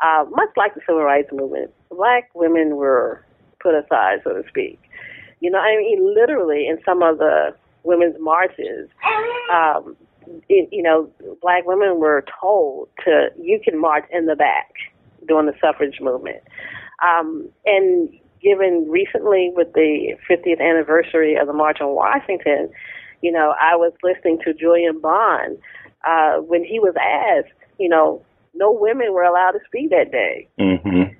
uh, 0.03 0.25
much 0.32 0.50
like 0.58 0.74
the 0.74 0.82
civil 0.88 1.03
rights 1.03 1.29
movement, 1.32 1.72
black 1.89 2.32
women 2.34 2.77
were 2.77 3.24
put 3.62 3.75
aside, 3.75 4.22
so 4.24 4.34
to 4.34 4.43
speak. 4.50 4.79
You 5.39 5.51
know, 5.51 5.60
I 5.60 5.77
mean, 5.77 6.15
literally 6.15 6.67
in 6.67 6.79
some 6.84 7.03
of 7.03 7.20
the 7.20 7.55
women's 7.84 8.15
marches, 8.20 8.89
um, 9.53 9.96
it, 10.50 10.67
you 10.72 10.82
know, 10.82 11.12
black 11.41 11.65
women 11.67 12.00
were 12.00 12.25
told 12.41 12.89
to, 13.05 13.27
you 13.39 13.60
can 13.63 13.79
march 13.79 14.05
in 14.12 14.25
the 14.25 14.36
back 14.36 14.74
during 15.27 15.46
the 15.46 15.53
suffrage 15.62 16.00
movement. 16.01 16.41
Um, 17.05 17.50
and 17.65 18.10
given 18.44 18.88
recently 18.90 19.52
with 19.56 19.74
the 19.74 20.16
50th 20.30 20.60
anniversary 20.62 21.36
of 21.36 21.48
the 21.48 21.54
March 21.54 21.80
on 21.82 21.96
Washington, 21.96 22.70
you 23.22 23.32
know, 23.32 23.54
I 23.60 23.76
was 23.76 23.94
listening 24.04 24.40
to 24.46 24.54
Julian 24.54 25.00
Bond 25.00 25.58
uh, 26.08 26.38
when 26.42 26.64
he 26.64 26.80
was 26.80 26.94
asked, 27.00 27.54
you 27.80 27.90
know, 27.90 28.24
no 28.54 28.72
women 28.72 29.14
were 29.14 29.24
allowed 29.24 29.52
to 29.52 29.60
speak 29.66 29.90
that 29.90 30.12
day. 30.12 30.48
Mm-hmm. 30.60 31.16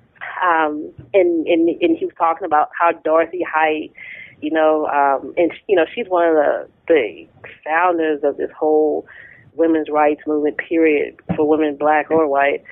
Um, 0.46 0.92
and, 1.14 1.46
and 1.46 1.68
and 1.80 1.96
he 1.96 2.04
was 2.04 2.14
talking 2.18 2.44
about 2.44 2.68
how 2.78 2.92
Dorothy 2.92 3.44
Height, 3.48 3.92
you 4.40 4.50
know, 4.50 4.86
um, 4.86 5.32
and 5.36 5.52
you 5.68 5.76
know, 5.76 5.84
she's 5.94 6.06
one 6.08 6.28
of 6.28 6.34
the 6.34 6.68
the 6.88 7.26
founders 7.64 8.20
of 8.22 8.36
this 8.36 8.50
whole 8.56 9.06
women's 9.54 9.88
rights 9.90 10.20
movement. 10.26 10.58
Period 10.58 11.18
for 11.34 11.48
women, 11.48 11.76
black 11.76 12.10
or 12.10 12.28
white 12.28 12.62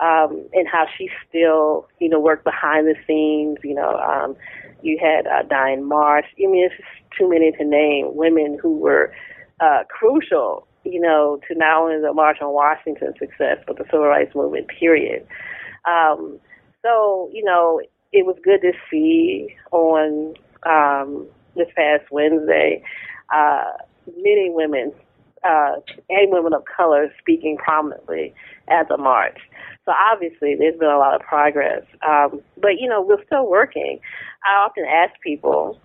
um, 0.00 0.46
and 0.52 0.68
how 0.68 0.86
she 0.96 1.08
still, 1.28 1.88
you 2.00 2.08
know, 2.08 2.20
worked 2.20 2.44
behind 2.44 2.86
the 2.86 2.94
scenes. 3.06 3.58
You 3.62 3.74
know, 3.74 3.96
um, 3.96 4.36
you 4.82 4.98
had 5.00 5.26
uh, 5.26 5.42
Diane 5.48 5.84
Marsh. 5.84 6.26
I 6.38 6.46
mean, 6.46 6.64
it's 6.64 6.76
just 6.76 7.18
too 7.18 7.28
many 7.28 7.52
to 7.52 7.64
name. 7.64 8.14
Women 8.14 8.58
who 8.60 8.76
were 8.76 9.12
uh, 9.60 9.84
crucial, 9.88 10.66
you 10.84 11.00
know, 11.00 11.40
to 11.48 11.54
not 11.54 11.78
only 11.80 12.00
the 12.00 12.12
March 12.12 12.38
on 12.40 12.52
Washington 12.52 13.14
success, 13.18 13.58
but 13.66 13.78
the 13.78 13.84
civil 13.84 14.06
rights 14.06 14.34
movement. 14.34 14.68
Period. 14.68 15.26
Um, 15.86 16.38
so, 16.82 17.30
you 17.32 17.44
know, 17.44 17.80
it 18.12 18.26
was 18.26 18.36
good 18.42 18.60
to 18.62 18.72
see 18.90 19.54
on 19.72 20.34
um, 20.64 21.26
this 21.56 21.68
past 21.76 22.04
Wednesday 22.10 22.82
uh, 23.34 23.72
many 24.16 24.50
women 24.50 24.92
uh, 25.46 25.76
and 26.10 26.32
women 26.32 26.52
of 26.52 26.64
color 26.64 27.12
speaking 27.18 27.56
prominently 27.56 28.34
at 28.68 28.88
the 28.88 28.96
march. 28.96 29.38
So 29.84 29.92
obviously, 30.12 30.56
there's 30.58 30.78
been 30.78 30.90
a 30.90 30.98
lot 30.98 31.14
of 31.14 31.20
progress. 31.20 31.82
Um, 32.06 32.40
but 32.60 32.80
you 32.80 32.88
know, 32.88 33.02
we're 33.02 33.24
still 33.24 33.48
working. 33.48 34.00
I 34.44 34.64
often 34.64 34.84
ask 34.84 35.12
people, 35.20 35.80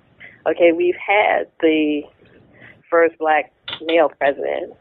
okay, 0.48 0.72
we've 0.72 0.96
had 0.96 1.48
the 1.62 2.02
first 2.90 3.18
black 3.20 3.52
male 3.84 4.10
president. 4.10 4.74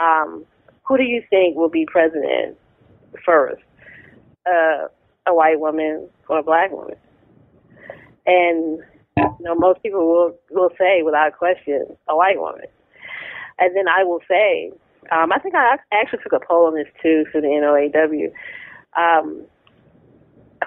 Um, 0.00 0.44
who 0.84 0.96
do 0.96 1.02
you 1.02 1.22
think 1.28 1.56
will 1.56 1.68
be 1.68 1.86
president 1.86 2.56
first? 3.24 3.62
Uh, 4.46 4.86
a 5.26 5.34
white 5.34 5.60
woman 5.60 6.08
or 6.28 6.38
a 6.38 6.42
black 6.42 6.72
woman? 6.72 6.96
And 8.26 8.78
you 9.16 9.44
know, 9.44 9.54
most 9.54 9.82
people 9.82 10.06
will 10.06 10.34
will 10.50 10.70
say 10.78 11.02
without 11.02 11.36
question 11.36 11.96
a 12.08 12.16
white 12.16 12.38
woman. 12.38 12.66
And 13.58 13.76
then 13.76 13.88
I 13.88 14.04
will 14.04 14.20
say, 14.28 14.72
um, 15.10 15.32
I 15.32 15.38
think 15.38 15.54
I 15.54 15.76
actually 15.92 16.20
took 16.22 16.32
a 16.32 16.44
poll 16.44 16.66
on 16.66 16.74
this 16.74 16.88
too 17.02 17.24
for 17.32 17.40
the 17.40 17.48
NOAW. 17.48 18.32
Um, 18.96 19.42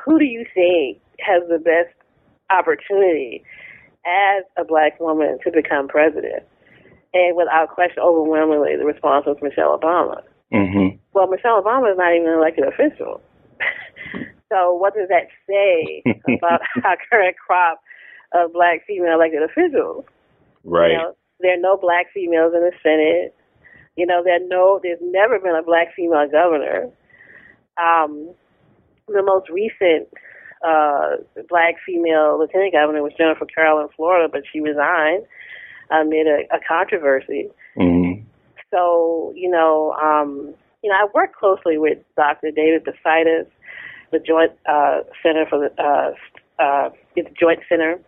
who 0.03 0.19
do 0.19 0.25
you 0.25 0.45
think 0.53 0.99
has 1.19 1.43
the 1.49 1.59
best 1.59 1.93
opportunity 2.49 3.43
as 4.05 4.43
a 4.57 4.63
black 4.63 4.99
woman 4.99 5.37
to 5.43 5.51
become 5.51 5.87
president? 5.87 6.43
And 7.13 7.35
without 7.35 7.69
question, 7.69 8.01
overwhelmingly, 8.01 8.77
the 8.77 8.85
response 8.85 9.25
was 9.25 9.37
Michelle 9.41 9.77
Obama. 9.77 10.23
Mm-hmm. 10.53 10.97
Well, 11.13 11.27
Michelle 11.27 11.61
Obama 11.61 11.91
is 11.91 11.97
not 11.97 12.13
even 12.15 12.27
an 12.27 12.35
elected 12.35 12.65
official. 12.65 13.21
so 14.49 14.73
what 14.73 14.95
does 14.95 15.09
that 15.09 15.27
say 15.47 16.03
about 16.37 16.61
our 16.85 16.97
current 17.09 17.35
crop 17.37 17.81
of 18.33 18.53
black 18.53 18.85
female 18.87 19.15
elected 19.15 19.43
officials? 19.43 20.05
Right. 20.63 20.91
You 20.91 20.97
know, 20.97 21.15
there 21.41 21.53
are 21.53 21.61
no 21.61 21.77
black 21.77 22.07
females 22.13 22.53
in 22.55 22.61
the 22.61 22.71
Senate. 22.83 23.35
You 23.95 24.05
know, 24.05 24.23
there 24.23 24.35
are 24.35 24.47
no, 24.47 24.79
there's 24.81 24.99
never 25.01 25.39
been 25.39 25.55
a 25.55 25.63
black 25.63 25.93
female 25.95 26.27
governor. 26.31 26.89
Um, 27.77 28.33
the 29.07 29.23
most 29.23 29.49
recent 29.49 30.07
uh, 30.65 31.17
black 31.49 31.75
female 31.85 32.39
lieutenant 32.39 32.73
governor 32.73 33.01
was 33.01 33.13
Jennifer 33.17 33.45
Carroll 33.45 33.81
in 33.81 33.89
Florida, 33.95 34.29
but 34.31 34.43
she 34.51 34.59
resigned 34.59 35.25
amid 35.89 36.27
a, 36.27 36.55
a 36.55 36.59
controversy. 36.65 37.49
Mm-hmm. 37.77 38.23
So, 38.73 39.33
you 39.35 39.49
know, 39.49 39.93
um, 40.01 40.53
you 40.81 40.89
know, 40.89 40.95
I 40.95 41.07
work 41.13 41.35
closely 41.35 41.77
with 41.77 41.97
Dr. 42.15 42.51
David 42.51 42.85
Bositis, 42.85 43.47
the 44.11 44.19
Joint 44.19 44.53
uh, 44.67 44.99
Center 45.21 45.45
for 45.49 45.59
the 45.59 45.83
uh, 45.83 46.11
uh, 46.61 46.89
the 47.15 47.23
Joint 47.39 47.59
Center, 47.67 47.99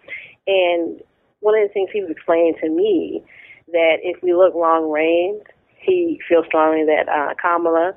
and 0.47 1.01
one 1.43 1.59
of 1.59 1.67
the 1.67 1.73
things 1.73 1.89
he 1.91 2.01
was 2.01 2.09
explaining 2.09 2.55
to 2.61 2.69
me 2.69 3.23
that 3.71 3.97
if 4.01 4.21
we 4.23 4.33
look 4.33 4.55
long 4.55 4.89
range, 4.89 5.43
he 5.77 6.19
feels 6.27 6.45
strongly 6.47 6.85
that 6.85 7.09
uh, 7.09 7.33
Kamala, 7.41 7.93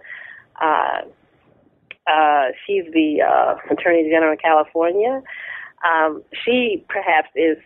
uh, 0.61 1.03
uh, 2.07 2.47
she's 2.67 2.85
the 2.93 3.23
uh, 3.23 3.55
Attorney 3.71 4.09
General 4.11 4.33
of 4.33 4.39
California. 4.41 5.23
Um, 5.85 6.23
she 6.45 6.85
perhaps 6.89 7.29
is, 7.37 7.57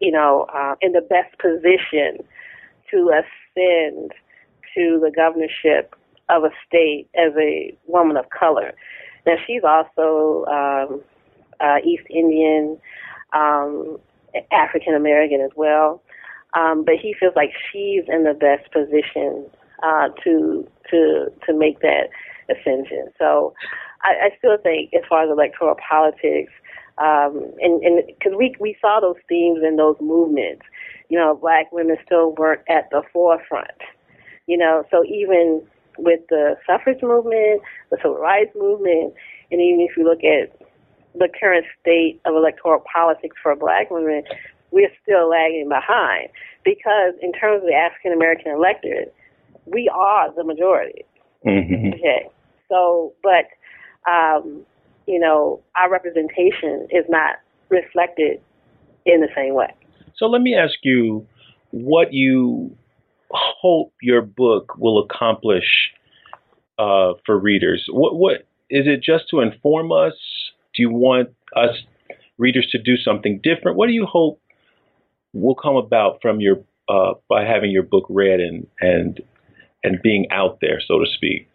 you 0.00 0.10
know, 0.10 0.46
uh, 0.54 0.74
in 0.80 0.92
the 0.92 1.02
best 1.02 1.36
position 1.38 2.24
to 2.90 3.10
ascend 3.10 4.12
to 4.74 5.00
the 5.02 5.12
governorship 5.14 5.94
of 6.28 6.44
a 6.44 6.50
state 6.66 7.08
as 7.14 7.32
a 7.38 7.76
woman 7.86 8.16
of 8.16 8.26
color. 8.30 8.72
Now, 9.26 9.34
she's 9.46 9.62
also 9.64 10.44
um, 10.46 11.02
uh, 11.60 11.78
East 11.84 12.04
Indian, 12.10 12.78
um, 13.32 13.98
African 14.52 14.94
American 14.94 15.40
as 15.40 15.50
well. 15.56 16.02
Um, 16.54 16.84
but 16.84 16.94
he 17.00 17.14
feels 17.18 17.34
like 17.36 17.50
she's 17.70 18.04
in 18.08 18.24
the 18.24 18.32
best 18.32 18.70
position 18.72 19.46
uh, 19.82 20.08
to 20.24 20.66
to 20.90 21.26
to 21.46 21.52
make 21.52 21.80
that 21.80 22.08
ascension. 22.48 23.08
So 23.18 23.54
I, 24.02 24.26
I 24.26 24.38
still 24.38 24.56
think, 24.62 24.92
as 24.94 25.02
far 25.08 25.24
as 25.24 25.30
electoral 25.30 25.76
politics, 25.88 26.52
um, 26.98 27.52
and 27.60 28.02
because 28.06 28.32
we 28.36 28.54
we 28.60 28.76
saw 28.80 29.00
those 29.00 29.20
themes 29.28 29.60
in 29.66 29.76
those 29.76 29.96
movements, 30.00 30.62
you 31.08 31.18
know, 31.18 31.34
black 31.34 31.70
women 31.72 31.96
still 32.04 32.32
weren't 32.32 32.62
at 32.68 32.88
the 32.90 33.02
forefront. 33.12 33.82
You 34.46 34.56
know, 34.56 34.84
so 34.90 35.04
even 35.04 35.62
with 35.98 36.20
the 36.28 36.56
suffrage 36.66 37.02
movement, 37.02 37.62
the 37.90 37.96
civil 37.98 38.18
rights 38.18 38.52
movement, 38.54 39.14
and 39.50 39.60
even 39.60 39.80
if 39.80 39.96
you 39.96 40.04
look 40.04 40.22
at 40.24 40.65
the 41.18 41.28
current 41.40 41.64
state 41.80 42.20
of 42.24 42.34
electoral 42.34 42.82
politics 42.92 43.36
for 43.42 43.54
black 43.56 43.90
women, 43.90 44.22
we're 44.70 44.90
still 45.02 45.28
lagging 45.30 45.68
behind 45.68 46.28
because 46.64 47.14
in 47.22 47.32
terms 47.32 47.62
of 47.62 47.68
the 47.68 47.74
African 47.74 48.12
American 48.12 48.52
electorate, 48.52 49.14
we 49.66 49.90
are 49.92 50.32
the 50.34 50.44
majority. 50.44 51.04
Mm-hmm. 51.46 51.94
Okay, 51.94 52.28
so 52.68 53.12
but 53.22 53.46
um, 54.10 54.64
you 55.06 55.18
know 55.18 55.62
our 55.76 55.90
representation 55.90 56.88
is 56.90 57.04
not 57.08 57.36
reflected 57.68 58.40
in 59.04 59.20
the 59.20 59.28
same 59.34 59.54
way. 59.54 59.72
So 60.16 60.26
let 60.26 60.42
me 60.42 60.54
ask 60.54 60.74
you 60.82 61.26
what 61.70 62.12
you 62.12 62.76
hope 63.30 63.92
your 64.00 64.22
book 64.22 64.76
will 64.78 65.02
accomplish 65.02 65.90
uh, 66.78 67.12
for 67.24 67.38
readers. 67.38 67.84
What 67.88 68.16
what 68.16 68.46
is 68.70 68.86
it 68.86 69.02
just 69.02 69.28
to 69.30 69.40
inform 69.40 69.92
us? 69.92 70.14
Do 70.76 70.82
you 70.82 70.90
want 70.90 71.30
us 71.54 71.74
readers 72.38 72.68
to 72.72 72.78
do 72.78 72.96
something 72.96 73.40
different? 73.42 73.76
What 73.76 73.86
do 73.86 73.92
you 73.92 74.06
hope 74.06 74.40
will 75.32 75.54
come 75.54 75.76
about 75.76 76.18
from 76.22 76.40
your 76.40 76.62
uh, 76.88 77.14
by 77.28 77.44
having 77.44 77.70
your 77.70 77.82
book 77.82 78.06
read 78.08 78.40
and 78.40 78.66
and 78.80 79.20
and 79.82 80.02
being 80.02 80.26
out 80.30 80.58
there, 80.60 80.80
so 80.86 80.98
to 80.98 81.06
speak? 81.14 81.48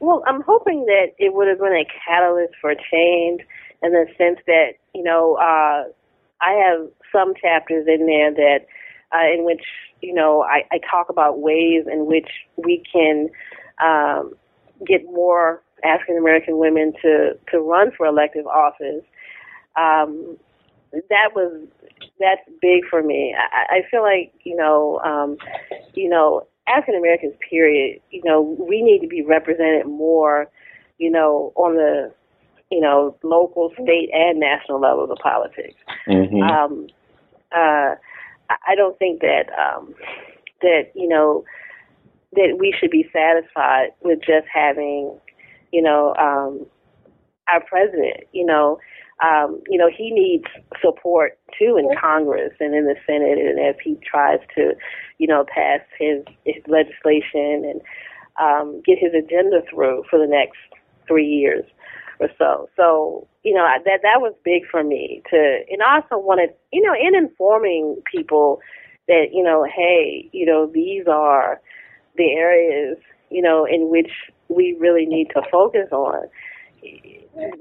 Well, 0.00 0.22
I'm 0.26 0.40
hoping 0.40 0.86
that 0.86 1.08
it 1.18 1.34
would 1.34 1.48
have 1.48 1.58
been 1.58 1.74
a 1.74 1.86
catalyst 2.06 2.54
for 2.60 2.74
change 2.74 3.40
in 3.82 3.92
the 3.92 4.06
sense 4.16 4.38
that 4.46 4.72
you 4.94 5.02
know 5.02 5.36
uh, 5.36 5.84
I 6.40 6.52
have 6.52 6.88
some 7.12 7.34
chapters 7.40 7.86
in 7.86 8.06
there 8.06 8.32
that 8.32 8.66
uh, 9.12 9.32
in 9.32 9.44
which 9.44 9.62
you 10.00 10.14
know 10.14 10.42
I, 10.42 10.62
I 10.72 10.78
talk 10.90 11.08
about 11.08 11.40
ways 11.40 11.84
in 11.90 12.06
which 12.06 12.28
we 12.56 12.82
can 12.92 13.28
um, 13.82 14.34
get 14.86 15.04
more 15.04 15.62
African 15.84 16.16
American 16.16 16.58
women 16.58 16.92
to 17.02 17.38
to 17.50 17.60
run 17.60 17.90
for 17.96 18.06
elective 18.06 18.46
office. 18.46 19.04
Um, 19.76 20.36
that 20.92 21.34
was 21.34 21.66
that's 22.18 22.40
big 22.60 22.82
for 22.88 23.02
me. 23.02 23.34
I, 23.36 23.76
I 23.76 23.80
feel 23.90 24.02
like 24.02 24.32
you 24.44 24.56
know, 24.56 25.00
um, 25.04 25.36
you 25.94 26.08
know, 26.08 26.46
African 26.66 26.96
Americans. 26.96 27.34
Period. 27.48 28.00
You 28.10 28.22
know, 28.24 28.40
we 28.40 28.82
need 28.82 29.00
to 29.00 29.08
be 29.08 29.22
represented 29.22 29.86
more. 29.86 30.48
You 30.98 31.10
know, 31.10 31.52
on 31.56 31.76
the 31.76 32.12
you 32.70 32.80
know 32.80 33.16
local, 33.22 33.72
state, 33.74 34.10
and 34.12 34.38
national 34.38 34.80
levels 34.80 35.10
of 35.10 35.18
politics. 35.22 35.74
Mm-hmm. 36.08 36.42
Um, 36.42 36.86
uh, 37.52 37.94
I 38.50 38.74
don't 38.76 38.98
think 38.98 39.20
that 39.20 39.44
um, 39.58 39.94
that 40.62 40.90
you 40.94 41.08
know 41.08 41.44
that 42.32 42.56
we 42.58 42.74
should 42.78 42.90
be 42.90 43.08
satisfied 43.12 43.88
with 44.02 44.20
just 44.20 44.46
having 44.52 45.18
you 45.72 45.82
know 45.82 46.14
um, 46.16 46.66
our 47.48 47.62
president. 47.64 48.24
You 48.32 48.46
know, 48.46 48.78
um, 49.22 49.60
you 49.68 49.78
know, 49.78 49.90
he 49.94 50.10
needs 50.10 50.46
support 50.80 51.38
too 51.58 51.76
in 51.78 51.88
Congress 52.00 52.52
and 52.60 52.74
in 52.74 52.86
the 52.86 52.96
Senate, 53.06 53.38
and 53.38 53.60
as 53.60 53.74
he 53.82 53.98
tries 54.04 54.40
to, 54.56 54.72
you 55.18 55.26
know, 55.26 55.44
pass 55.52 55.80
his, 55.98 56.24
his 56.46 56.62
legislation 56.66 57.64
and 57.64 57.80
um, 58.40 58.80
get 58.84 58.98
his 58.98 59.12
agenda 59.12 59.60
through 59.68 60.04
for 60.08 60.18
the 60.18 60.26
next 60.26 60.58
three 61.06 61.26
years 61.26 61.64
or 62.18 62.28
so. 62.38 62.68
So, 62.76 63.26
you 63.42 63.54
know, 63.54 63.66
that 63.84 64.00
that 64.02 64.20
was 64.20 64.34
big 64.44 64.62
for 64.70 64.82
me 64.82 65.22
to, 65.30 65.58
and 65.70 65.82
also 65.82 66.16
wanted, 66.18 66.50
you 66.72 66.82
know, 66.82 66.94
in 66.94 67.14
informing 67.14 68.00
people 68.10 68.60
that, 69.08 69.26
you 69.32 69.42
know, 69.42 69.64
hey, 69.64 70.30
you 70.32 70.46
know, 70.46 70.70
these 70.72 71.06
are 71.06 71.60
the 72.16 72.32
areas, 72.32 72.96
you 73.30 73.42
know, 73.42 73.66
in 73.66 73.90
which 73.90 74.10
we 74.50 74.76
really 74.78 75.06
need 75.06 75.28
to 75.34 75.42
focus 75.50 75.88
on. 75.92 76.26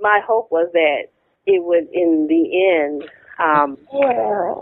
My 0.02 0.20
hope 0.26 0.52
was 0.52 0.70
that 0.74 1.04
it 1.46 1.64
would, 1.64 1.88
in 1.94 2.28
the 2.28 2.76
end, 2.76 3.04
um, 3.40 3.78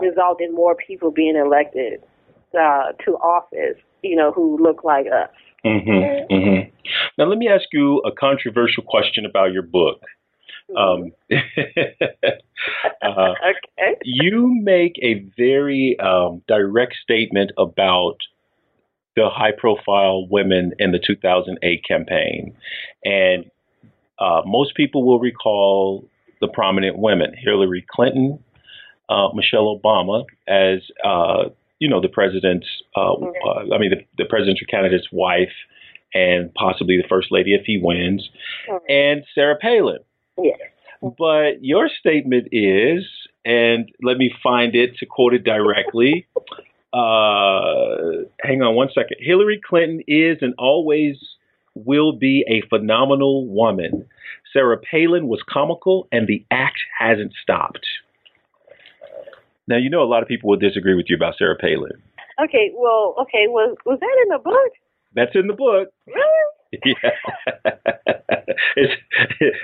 result 0.00 0.40
in 0.40 0.54
more 0.54 0.74
people 0.74 1.10
being 1.10 1.36
elected 1.36 2.02
uh, 2.54 2.92
to 3.04 3.12
office, 3.16 3.76
you 4.02 4.14
know, 4.14 4.30
who 4.32 4.62
look 4.62 4.84
like 4.84 5.06
us. 5.06 5.30
Mm-hmm, 5.64 6.32
mm-hmm. 6.32 6.70
Now, 7.16 7.24
let 7.24 7.38
me 7.38 7.48
ask 7.48 7.64
you 7.72 7.98
a 8.00 8.12
controversial 8.12 8.84
question 8.84 9.26
about 9.26 9.52
your 9.52 9.62
book. 9.62 10.00
Um, 10.76 11.12
uh, 11.32 11.36
okay. 13.02 13.96
You 14.04 14.54
make 14.62 14.98
a 15.02 15.24
very 15.36 15.98
um, 15.98 16.42
direct 16.46 16.94
statement 17.02 17.52
about 17.58 18.18
the 19.18 19.28
high 19.28 19.52
profile 19.52 20.26
women 20.28 20.72
in 20.78 20.92
the 20.92 21.00
2008 21.04 21.84
campaign. 21.84 22.54
And 23.04 23.50
uh, 24.18 24.42
most 24.46 24.74
people 24.74 25.04
will 25.04 25.20
recall 25.20 26.08
the 26.40 26.48
prominent 26.48 26.98
women 26.98 27.34
Hillary 27.36 27.84
Clinton, 27.90 28.38
uh, 29.08 29.28
Michelle 29.34 29.76
Obama, 29.76 30.24
as 30.46 30.80
uh, 31.04 31.50
you 31.78 31.88
know, 31.88 32.00
the 32.00 32.08
president's, 32.08 32.66
uh, 32.96 33.14
I 33.72 33.78
mean, 33.78 33.90
the, 33.90 34.04
the 34.16 34.24
presidential 34.24 34.66
candidate's 34.68 35.08
wife 35.12 35.52
and 36.14 36.52
possibly 36.54 36.96
the 36.96 37.06
first 37.08 37.28
lady 37.30 37.54
if 37.54 37.62
he 37.64 37.78
wins, 37.82 38.28
and 38.88 39.24
Sarah 39.34 39.56
Palin. 39.60 39.98
Yes. 40.38 40.58
But 41.02 41.62
your 41.62 41.88
statement 41.88 42.48
is, 42.50 43.04
and 43.44 43.90
let 44.02 44.16
me 44.16 44.32
find 44.42 44.74
it 44.74 44.96
to 44.98 45.06
quote 45.06 45.34
it 45.34 45.44
directly. 45.44 46.26
Uh, 46.92 48.24
hang 48.42 48.62
on 48.62 48.74
one 48.74 48.88
second. 48.94 49.18
Hillary 49.20 49.60
Clinton 49.64 50.02
is 50.08 50.38
and 50.40 50.54
always 50.58 51.16
will 51.74 52.12
be 52.12 52.44
a 52.48 52.66
phenomenal 52.68 53.46
woman. 53.46 54.06
Sarah 54.52 54.78
Palin 54.78 55.28
was 55.28 55.42
comical, 55.48 56.08
and 56.10 56.26
the 56.26 56.44
act 56.50 56.78
hasn't 56.98 57.32
stopped. 57.42 57.86
Now, 59.66 59.76
you 59.76 59.90
know 59.90 60.02
a 60.02 60.08
lot 60.08 60.22
of 60.22 60.28
people 60.28 60.48
will 60.48 60.56
disagree 60.56 60.94
with 60.94 61.06
you 61.08 61.16
about 61.16 61.34
Sarah 61.36 61.56
Palin. 61.56 62.02
Okay, 62.42 62.72
well, 62.74 63.14
okay, 63.20 63.46
was 63.48 63.76
was 63.84 63.98
that 64.00 64.16
in 64.22 64.28
the 64.30 64.38
book? 64.38 64.72
That's 65.14 65.34
in 65.34 65.46
the 65.46 65.54
book. 65.54 65.88
Really? 66.06 66.22
Yeah. 66.84 67.64
it's 68.76 68.92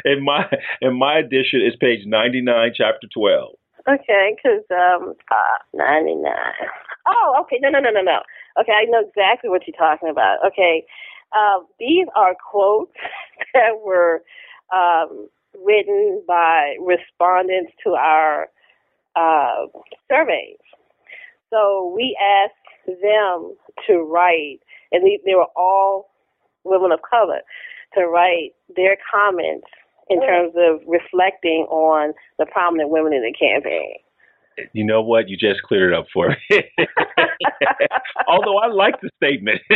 in 0.07 0.25
my 0.25 0.47
in 0.81 0.99
my 0.99 1.19
edition 1.19 1.61
it's 1.63 1.77
page 1.77 2.07
99 2.07 2.73
chapter 2.75 3.07
12. 3.13 3.55
Okay, 3.87 4.37
because 4.37 4.65
um, 4.71 5.13
uh, 5.31 5.59
ninety 5.75 6.15
nine. 6.15 6.65
Oh, 7.07 7.37
okay. 7.43 7.59
No, 7.61 7.71
no, 7.71 7.81
no, 7.81 7.90
no, 7.90 8.03
no. 8.03 8.21
Okay, 8.61 8.73
I 8.73 8.85
know 8.87 9.01
exactly 9.07 9.51
what 9.51 9.62
you're 9.67 9.77
talking 9.77 10.09
about. 10.09 10.38
Okay, 10.47 10.85
uh, 11.33 11.61
these 11.79 12.07
are 12.17 12.35
quotes 12.51 12.93
that 13.55 13.81
were 13.85 14.23
um, 14.75 15.29
written 15.64 16.23
by 16.27 16.77
respondents 16.81 17.73
to 17.85 17.90
our 17.90 18.49
uh, 19.17 19.67
surveys. 20.11 20.59
So 21.51 21.93
we 21.97 22.17
asked 22.21 22.90
them 23.03 23.57
to 23.87 23.99
write, 24.03 24.59
and 24.93 25.05
they, 25.05 25.21
they 25.25 25.35
were 25.35 25.49
all 25.57 26.11
women 26.64 26.93
of 26.93 27.01
color, 27.09 27.40
to 27.95 28.07
write 28.07 28.51
their 28.75 28.97
comments 29.11 29.67
in 30.11 30.21
terms 30.21 30.53
of 30.57 30.81
reflecting 30.87 31.67
on 31.71 32.12
the 32.38 32.47
prominent 32.47 32.90
women 32.90 33.12
in 33.12 33.23
the 33.23 33.33
campaign. 33.38 33.97
You 34.73 34.85
know 34.85 35.03
what? 35.03 35.29
You 35.29 35.37
just 35.37 35.62
cleared 35.62 35.93
it 35.93 35.99
up 35.99 36.07
for 36.12 36.37
me. 36.51 36.62
Although 38.29 38.59
I 38.59 38.69
like 38.69 39.01
the 39.01 39.11
statement. 39.17 39.61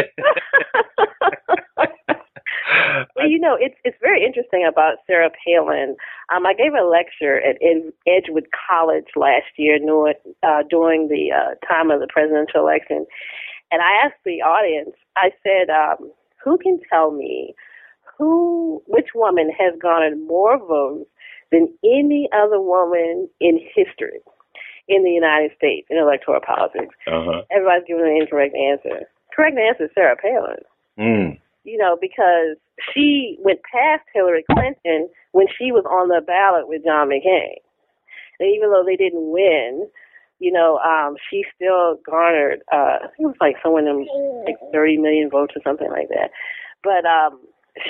well, 3.16 3.28
you 3.28 3.38
know, 3.38 3.56
it's 3.58 3.76
it's 3.84 3.96
very 4.00 4.24
interesting 4.24 4.66
about 4.68 4.98
Sarah 5.06 5.30
Palin. 5.44 5.96
Um, 6.34 6.46
I 6.46 6.54
gave 6.54 6.72
a 6.74 6.84
lecture 6.84 7.40
at 7.40 7.56
Ed, 7.62 7.92
Edgewood 8.06 8.48
College 8.68 9.06
last 9.16 9.46
year 9.56 9.78
during, 9.78 10.14
uh, 10.42 10.62
during 10.68 11.08
the 11.08 11.32
uh, 11.32 11.54
time 11.66 11.90
of 11.90 12.00
the 12.00 12.08
presidential 12.08 12.60
election, 12.60 13.06
and 13.70 13.82
I 13.82 14.04
asked 14.04 14.22
the 14.24 14.42
audience. 14.42 14.96
I 15.16 15.30
said, 15.42 15.70
um, 15.70 16.10
"Who 16.44 16.58
can 16.58 16.80
tell 16.90 17.10
me 17.10 17.54
who, 18.18 18.82
which 18.86 19.08
woman 19.14 19.50
has 19.56 19.74
garnered 19.80 20.18
more 20.26 20.58
votes 20.58 21.08
than 21.50 21.72
any 21.84 22.28
other 22.34 22.60
woman 22.60 23.28
in 23.40 23.60
history 23.74 24.20
in 24.88 25.04
the 25.04 25.10
United 25.10 25.52
States 25.56 25.86
in 25.90 25.98
electoral 25.98 26.40
politics?" 26.40 26.94
Uh-huh. 27.06 27.42
Everybody's 27.50 27.86
giving 27.86 28.04
an 28.04 28.16
incorrect 28.20 28.54
answer. 28.56 29.06
Correct 29.34 29.56
answer 29.56 29.84
is 29.84 29.90
Sarah 29.94 30.16
Palin 30.16 30.62
Mm. 30.98 31.38
you 31.62 31.78
know, 31.78 31.96
because 32.00 32.56
she 32.92 33.38
went 33.40 33.60
past 33.62 34.02
Hillary 34.12 34.44
Clinton 34.50 35.08
when 35.30 35.46
she 35.46 35.70
was 35.70 35.84
on 35.86 36.08
the 36.08 36.20
ballot 36.26 36.66
with 36.66 36.82
John 36.84 37.08
McCain. 37.08 37.54
And 38.40 38.48
even 38.54 38.70
though 38.70 38.82
they 38.84 38.96
didn't 38.96 39.30
win, 39.30 39.86
you 40.40 40.50
know, 40.50 40.78
um, 40.78 41.16
she 41.30 41.44
still 41.54 41.98
garnered 42.04 42.62
uh 42.72 43.06
it 43.18 43.22
was 43.22 43.36
like 43.40 43.56
someone 43.62 43.86
in 43.86 44.06
like 44.44 44.56
thirty 44.72 44.96
million 44.96 45.30
votes 45.30 45.54
or 45.54 45.62
something 45.62 45.90
like 45.90 46.08
that. 46.08 46.30
But 46.82 47.06
um 47.06 47.38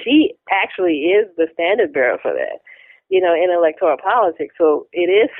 she 0.04 0.34
actually 0.50 1.08
is 1.16 1.28
the 1.36 1.48
standard 1.54 1.92
bearer 1.92 2.18
for 2.20 2.32
that. 2.32 2.60
You 3.08 3.20
know, 3.20 3.34
in 3.34 3.50
electoral 3.50 3.96
politics. 3.96 4.54
So 4.58 4.86
it 4.92 5.08
is 5.08 5.30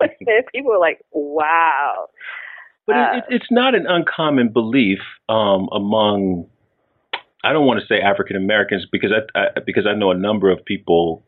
people 0.52 0.72
are 0.72 0.78
like, 0.80 1.00
Wow. 1.12 2.08
But 2.86 2.96
Uh, 2.96 3.10
it, 3.14 3.16
it, 3.16 3.24
it's 3.36 3.50
not 3.50 3.74
an 3.74 3.86
uncommon 3.86 4.48
belief 4.48 4.98
um, 5.28 5.68
among, 5.72 6.46
I 7.44 7.52
don't 7.52 7.66
want 7.66 7.80
to 7.80 7.86
say 7.86 8.00
African 8.00 8.36
Americans 8.36 8.86
because 8.90 9.12
I, 9.12 9.38
I 9.38 9.60
because 9.64 9.86
I 9.86 9.94
know 9.94 10.10
a 10.10 10.16
number 10.16 10.50
of 10.50 10.64
people 10.64 11.22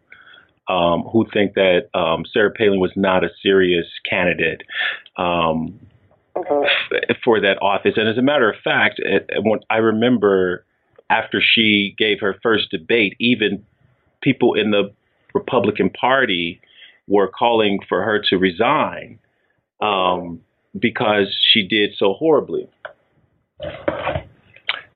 um, 0.69 1.03
who 1.03 1.27
think 1.33 1.55
that 1.55 1.89
um, 1.95 2.25
Sarah 2.33 2.51
Palin 2.51 2.81
was 2.81 2.93
not 2.97 3.23
a 3.23 3.29
serious 3.43 3.87
candidate 4.09 4.63
um, 5.17 5.79
f- 6.37 7.17
for 7.23 7.41
that 7.41 7.59
office. 7.63 7.93
And 7.97 8.09
as 8.09 8.17
a 8.19 8.23
matter 8.23 8.51
of 8.51 8.57
fact, 8.65 8.99
it, 8.99 9.27
it- 9.29 9.45
when 9.45 9.61
I 9.71 9.77
remember 9.77 10.65
after 11.11 11.41
she 11.41 11.95
gave 11.99 12.19
her 12.21 12.37
first 12.43 12.71
debate, 12.71 13.15
even 13.21 13.65
people 14.23 14.55
in 14.55 14.71
the 14.71 14.91
Republican 15.35 15.91
Party 15.91 16.61
were 17.07 17.29
calling 17.29 17.81
for 17.89 18.03
her 18.03 18.23
to 18.31 18.37
resign 18.37 19.19
um, 19.81 20.41
because 20.79 21.27
she 21.53 21.67
did 21.67 21.91
so 21.97 22.15
horribly. 22.15 22.69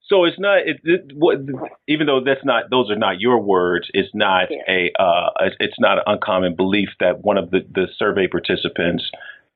So 0.08 0.24
it's 0.24 0.38
not 0.38 0.66
it, 0.66 0.80
it, 0.84 1.12
what 1.14 1.38
even 1.86 2.06
though 2.06 2.20
that's 2.24 2.44
not 2.44 2.70
those 2.70 2.90
are 2.90 2.96
not 2.96 3.20
your 3.20 3.38
words. 3.38 3.88
It's 3.92 4.08
not 4.14 4.48
Yeah. 4.50 4.62
a 4.66 4.92
uh, 4.98 5.30
it's- 5.60 5.78
not 5.78 5.98
an 5.98 6.04
uncommon 6.06 6.56
belief 6.56 6.88
that 6.98 7.20
one 7.24 7.36
of 7.36 7.50
the, 7.50 7.60
the 7.70 7.88
survey 7.98 8.26
participants 8.26 9.04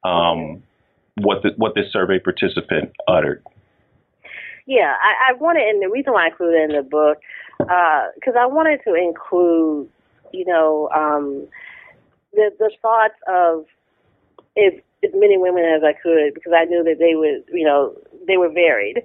um, 0.05 0.63
what 1.17 1.43
the, 1.43 1.51
what 1.57 1.75
this 1.75 1.91
survey 1.93 2.19
participant 2.19 2.93
uttered. 3.09 3.43
Yeah, 4.67 4.95
I, 5.03 5.33
I 5.33 5.35
wanted, 5.35 5.63
and 5.69 5.83
the 5.83 5.89
reason 5.89 6.13
why 6.13 6.25
I 6.25 6.29
included 6.29 6.57
it 6.57 6.71
in 6.71 6.77
the 6.77 6.83
book, 6.83 7.19
because 7.59 8.35
I 8.39 8.47
wanted 8.47 8.81
to 8.87 8.95
include, 8.95 9.89
you 10.33 10.45
know, 10.45 10.89
um, 10.95 11.47
the 12.33 12.51
the 12.59 12.71
thoughts 12.81 13.15
of 13.29 13.67
as, 14.57 14.73
as 15.05 15.11
many 15.15 15.39
women 15.39 15.65
as 15.65 15.83
I 15.83 15.93
could, 15.93 16.35
because 16.35 16.53
I 16.57 16.65
knew 16.65 16.83
that 16.85 16.99
they 16.99 17.15
would, 17.15 17.45
you 17.53 17.65
know, 17.65 17.95
they 18.27 18.37
were 18.37 18.51
varied, 18.51 18.99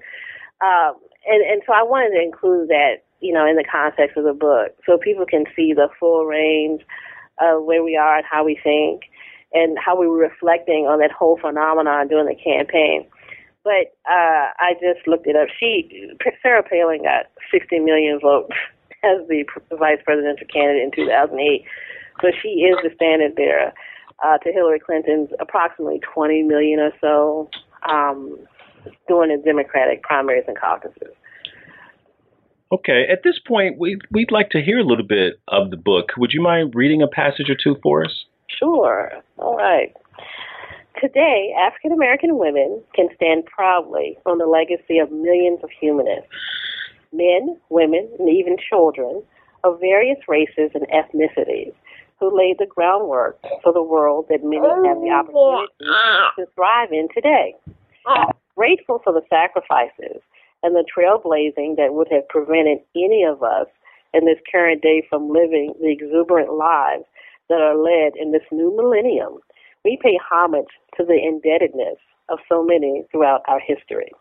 um, 0.62 0.96
and 1.26 1.44
and 1.44 1.62
so 1.66 1.74
I 1.74 1.84
wanted 1.84 2.16
to 2.16 2.24
include 2.24 2.70
that, 2.70 3.04
you 3.20 3.34
know, 3.34 3.46
in 3.48 3.56
the 3.56 3.64
context 3.70 4.18
of 4.18 4.24
the 4.24 4.34
book, 4.34 4.76
so 4.86 4.98
people 4.98 5.26
can 5.26 5.46
see 5.56 5.74
the 5.74 5.90
full 6.00 6.26
range 6.26 6.82
of 7.40 7.64
where 7.64 7.84
we 7.84 7.96
are 7.96 8.18
and 8.18 8.26
how 8.30 8.44
we 8.44 8.60
think, 8.64 9.04
and 9.54 9.78
how 9.78 10.00
we 10.00 10.08
were 10.08 10.18
reflecting 10.18 10.88
on 10.88 11.00
that 11.00 11.12
whole 11.12 11.38
phenomenon 11.40 12.08
during 12.08 12.28
the 12.28 12.42
campaign. 12.42 13.06
But 13.64 13.98
uh, 14.10 14.56
I 14.60 14.76
just 14.80 15.06
looked 15.08 15.28
it 15.28 15.36
up. 15.36 15.50
She, 15.60 16.10
Sarah 16.42 16.64
Palin, 16.64 17.04
got 17.04 17.26
60 17.52 17.80
million 17.80 18.18
votes 18.22 18.56
as 19.08 19.28
the 19.28 19.46
vice 19.78 20.00
presidential 20.04 20.48
candidate 20.52 20.84
in 20.84 20.92
2008. 20.92 21.64
So 22.22 22.28
she 22.42 22.50
is 22.68 22.76
the 22.84 22.90
standard 22.96 23.36
bearer 23.36 23.72
uh, 24.26 24.38
to 24.40 24.52
Hillary 24.52 24.80
Clinton's 24.80 25.30
approximately 25.40 26.00
20 26.14 26.44
million 26.44 26.80
or 26.80 26.92
so 27.00 27.50
um, 27.90 28.38
during 29.08 29.36
the 29.36 29.44
Democratic 29.44 30.04
primaries 30.04 30.44
and 30.48 30.58
caucuses. 30.60 31.14
Okay, 32.72 33.06
at 33.10 33.24
this 33.24 33.40
point, 33.48 33.80
we 33.80 33.98
we'd 34.12 34.32
like 34.32 34.50
to 34.50 34.62
hear 34.62 34.80
a 34.80 34.84
little 34.84 35.06
bit 35.06 35.40
of 35.48 35.72
the 35.72 35.78
book. 35.78 36.10
Would 36.18 36.32
you 36.34 36.42
mind 36.42 36.76
reading 36.76 37.02
a 37.02 37.08
passage 37.08 37.50
or 37.50 37.56
two 37.56 37.78
for 37.82 38.04
us? 38.04 38.26
Sure. 38.60 39.12
All 39.38 39.56
right. 39.56 39.96
Today, 41.00 41.54
African 41.58 41.94
American 41.94 42.38
women 42.38 42.82
can 42.94 43.08
stand 43.16 43.46
proudly 43.46 44.18
on 44.26 44.38
the 44.38 44.48
legacy 44.48 44.98
of 44.98 45.12
millions 45.12 45.60
of 45.64 45.70
humanists, 45.80 46.28
men, 47.12 47.58
women, 47.70 48.10
and 48.20 48.30
even 48.30 48.58
children 48.70 49.24
of 49.64 49.80
various 49.80 50.18
races 50.28 50.72
and 50.74 50.86
ethnicities 50.90 51.74
who 52.20 52.36
laid 52.36 52.58
the 52.58 52.66
groundwork 52.66 53.40
for 53.64 53.74
the 53.74 53.82
world 53.82 54.26
that 54.30 54.44
many 54.44 54.66
have 54.88 54.98
the 55.02 55.10
oh, 55.10 55.14
opportunity 55.14 55.72
to 56.38 56.46
thrive 56.56 56.92
in 56.92 57.08
today. 57.14 57.56
Grateful 58.56 59.00
for 59.04 59.14
the 59.14 59.22
sacrifices 59.30 60.22
and 60.64 60.76
the 60.76 60.86
trailblazing 60.86 61.78
that 61.78 61.94
would 61.94 62.08
have 62.12 62.28
prevented 62.28 62.80
any 62.96 63.24
of 63.24 63.44
us 63.44 63.68
in 64.14 64.26
this 64.26 64.40
current 64.52 64.82
day 64.82 65.06
from 65.10 65.30
living 65.30 65.74
the 65.80 65.92
exuberant 65.92 66.54
lives 66.54 67.04
that 67.50 67.62
are 67.62 67.76
led 67.76 68.14
in 68.20 68.32
this 68.32 68.42
new 68.52 68.76
millennium, 68.76 69.38
we 69.86 69.98
pay 70.02 70.20
homage 70.30 70.74
to 70.98 71.06
the 71.06 71.18
indebtedness 71.18 71.98
of 72.30 72.40
so 72.50 72.64
many 72.64 73.06
throughout 73.12 73.42
our 73.48 73.60
history. 73.60 74.12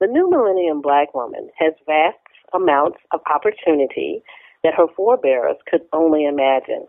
The 0.00 0.06
new 0.06 0.30
millennium 0.30 0.80
black 0.80 1.12
woman 1.12 1.50
has 1.58 1.74
vast 1.84 2.18
amounts 2.54 2.98
of 3.10 3.20
opportunity 3.28 4.22
that 4.62 4.74
her 4.74 4.86
forebears 4.96 5.56
could 5.68 5.82
only 5.92 6.24
imagine. 6.24 6.86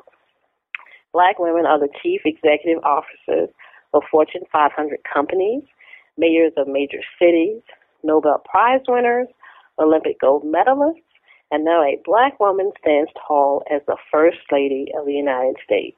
Black 1.12 1.40
women 1.40 1.66
are 1.66 1.80
the 1.80 1.90
chief 2.04 2.22
executive 2.24 2.84
officers 2.84 3.50
of 3.96 4.04
Fortune 4.12 4.44
500 4.52 5.00
companies, 5.12 5.64
mayors 6.20 6.54
of 6.56 6.68
major 6.68 7.02
cities, 7.18 7.64
Nobel 8.04 8.44
Prize 8.46 8.82
winners, 8.88 9.28
Olympic 9.80 10.20
gold 10.20 10.44
medalists, 10.44 11.02
and 11.50 11.66
now 11.66 11.82
a 11.82 12.00
black 12.06 12.40
woman 12.40 12.72
stands 12.80 13.10
tall 13.28 13.64
as 13.72 13.82
the 13.88 13.98
First 14.12 14.38
Lady 14.52 14.92
of 14.96 15.08
the 15.08 15.14
United 15.14 15.56
States. 15.64 15.98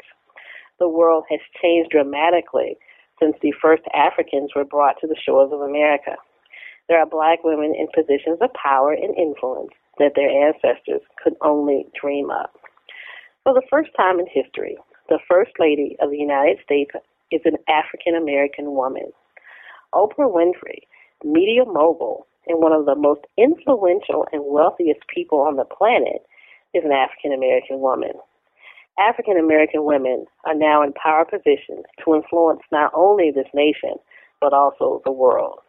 The 0.80 0.88
world 0.88 1.26
has 1.30 1.42
changed 1.62 1.92
dramatically 1.92 2.78
since 3.20 3.36
the 3.42 3.54
first 3.62 3.84
Africans 3.94 4.52
were 4.56 4.64
brought 4.64 4.96
to 5.02 5.08
the 5.08 5.20
shores 5.26 5.52
of 5.52 5.60
America. 5.60 6.16
There 6.92 7.00
are 7.00 7.06
black 7.06 7.46
women 7.46 7.74
in 7.74 7.88
positions 7.96 8.40
of 8.42 8.52
power 8.52 8.92
and 8.92 9.18
influence 9.18 9.72
that 9.98 10.12
their 10.14 10.28
ancestors 10.28 11.00
could 11.24 11.38
only 11.40 11.88
dream 11.96 12.30
of. 12.30 12.50
For 13.46 13.54
the 13.54 13.64
first 13.70 13.92
time 13.96 14.20
in 14.20 14.28
history, 14.28 14.78
the 15.08 15.20
First 15.26 15.52
Lady 15.58 15.96
of 16.02 16.10
the 16.12 16.18
United 16.18 16.58
States 16.66 16.92
is 17.32 17.40
an 17.46 17.56
African 17.70 18.14
American 18.14 18.74
woman. 18.74 19.08
Oprah 19.94 20.28
Winfrey, 20.28 20.84
media 21.24 21.64
mogul 21.64 22.28
and 22.46 22.62
one 22.62 22.74
of 22.74 22.86
the 22.86 22.96
most 22.96 23.22
influential 23.38 24.28
and 24.34 24.44
wealthiest 24.46 25.08
people 25.08 25.40
on 25.40 25.56
the 25.56 25.64
planet, 25.64 26.28
is 26.74 26.84
an 26.84 26.92
African 26.92 27.32
American 27.32 27.80
woman. 27.80 28.12
African 29.00 29.38
American 29.38 29.86
women 29.86 30.26
are 30.44 30.56
now 30.56 30.84
in 30.84 30.92
power 30.92 31.24
positions 31.24 31.86
to 32.04 32.16
influence 32.16 32.64
not 32.70 32.92
only 32.94 33.32
this 33.32 33.48
nation, 33.54 33.96
but 34.42 34.52
also 34.52 35.02
the 35.06 35.12
world. 35.14 35.60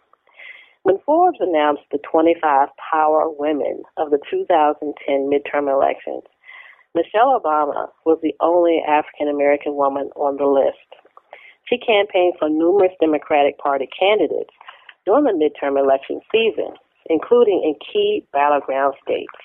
When 0.85 0.99
Forbes 1.07 1.39
announced 1.41 1.85
the 1.93 1.99
25 1.99 2.69
power 2.91 3.31
women 3.31 3.85
of 3.97 4.11
the 4.11 4.19
2010 4.29 5.31
midterm 5.31 5.71
elections, 5.73 6.25
Michelle 6.95 7.39
Obama 7.41 7.89
was 8.05 8.19
the 8.21 8.35
only 8.41 8.83
African 8.87 9.29
American 9.29 9.77
woman 9.77 10.11
on 10.17 10.39
the 10.39 10.47
list. 10.47 10.91
She 11.71 11.79
campaigned 11.79 12.35
for 12.39 12.51
numerous 12.51 12.93
Democratic 13.01 13.59
Party 13.59 13.89
candidates 13.97 14.51
during 15.07 15.25
the 15.25 15.39
midterm 15.39 15.79
election 15.79 16.21
season, 16.33 16.75
including 17.09 17.63
in 17.63 17.75
key 17.79 18.27
battleground 18.33 18.95
states. 19.05 19.39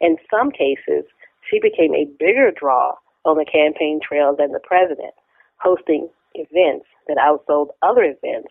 In 0.00 0.16
some 0.28 0.50
cases, 0.50 1.04
she 1.48 1.60
became 1.60 1.94
a 1.94 2.10
bigger 2.18 2.50
draw 2.50 2.94
on 3.24 3.38
the 3.38 3.44
campaign 3.44 4.00
trail 4.02 4.34
than 4.36 4.50
the 4.50 4.60
president, 4.60 5.14
hosting 5.62 6.08
events 6.34 6.86
that 7.06 7.18
outsold 7.18 7.68
other 7.82 8.02
events 8.02 8.50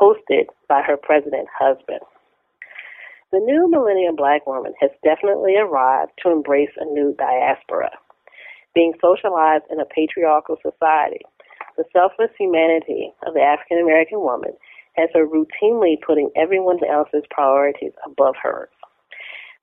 hosted 0.00 0.46
by 0.68 0.82
her 0.82 0.96
president 0.96 1.48
husband. 1.58 2.00
The 3.32 3.40
new 3.40 3.70
millennium 3.70 4.16
black 4.16 4.46
woman 4.46 4.74
has 4.80 4.90
definitely 5.02 5.56
arrived 5.56 6.12
to 6.22 6.30
embrace 6.30 6.72
a 6.76 6.84
new 6.84 7.14
diaspora. 7.16 7.90
Being 8.74 8.92
socialized 9.00 9.64
in 9.70 9.80
a 9.80 9.86
patriarchal 9.86 10.56
society, 10.62 11.20
the 11.76 11.84
selfless 11.92 12.30
humanity 12.38 13.12
of 13.26 13.34
the 13.34 13.40
African 13.40 13.78
American 13.78 14.20
woman 14.20 14.52
has 14.96 15.08
her 15.14 15.26
routinely 15.26 15.96
putting 16.06 16.30
everyone 16.36 16.78
else's 16.84 17.24
priorities 17.30 17.92
above 18.04 18.34
hers. 18.42 18.68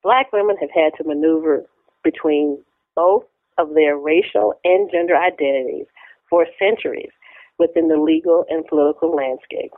Black 0.01 0.31
women 0.33 0.57
have 0.59 0.71
had 0.73 0.93
to 0.97 1.07
maneuver 1.07 1.65
between 2.03 2.57
both 2.95 3.25
of 3.57 3.73
their 3.73 3.97
racial 3.97 4.53
and 4.63 4.89
gender 4.91 5.15
identities 5.15 5.85
for 6.29 6.47
centuries 6.57 7.11
within 7.59 7.87
the 7.87 7.97
legal 7.97 8.45
and 8.49 8.65
political 8.65 9.13
landscape. 9.13 9.71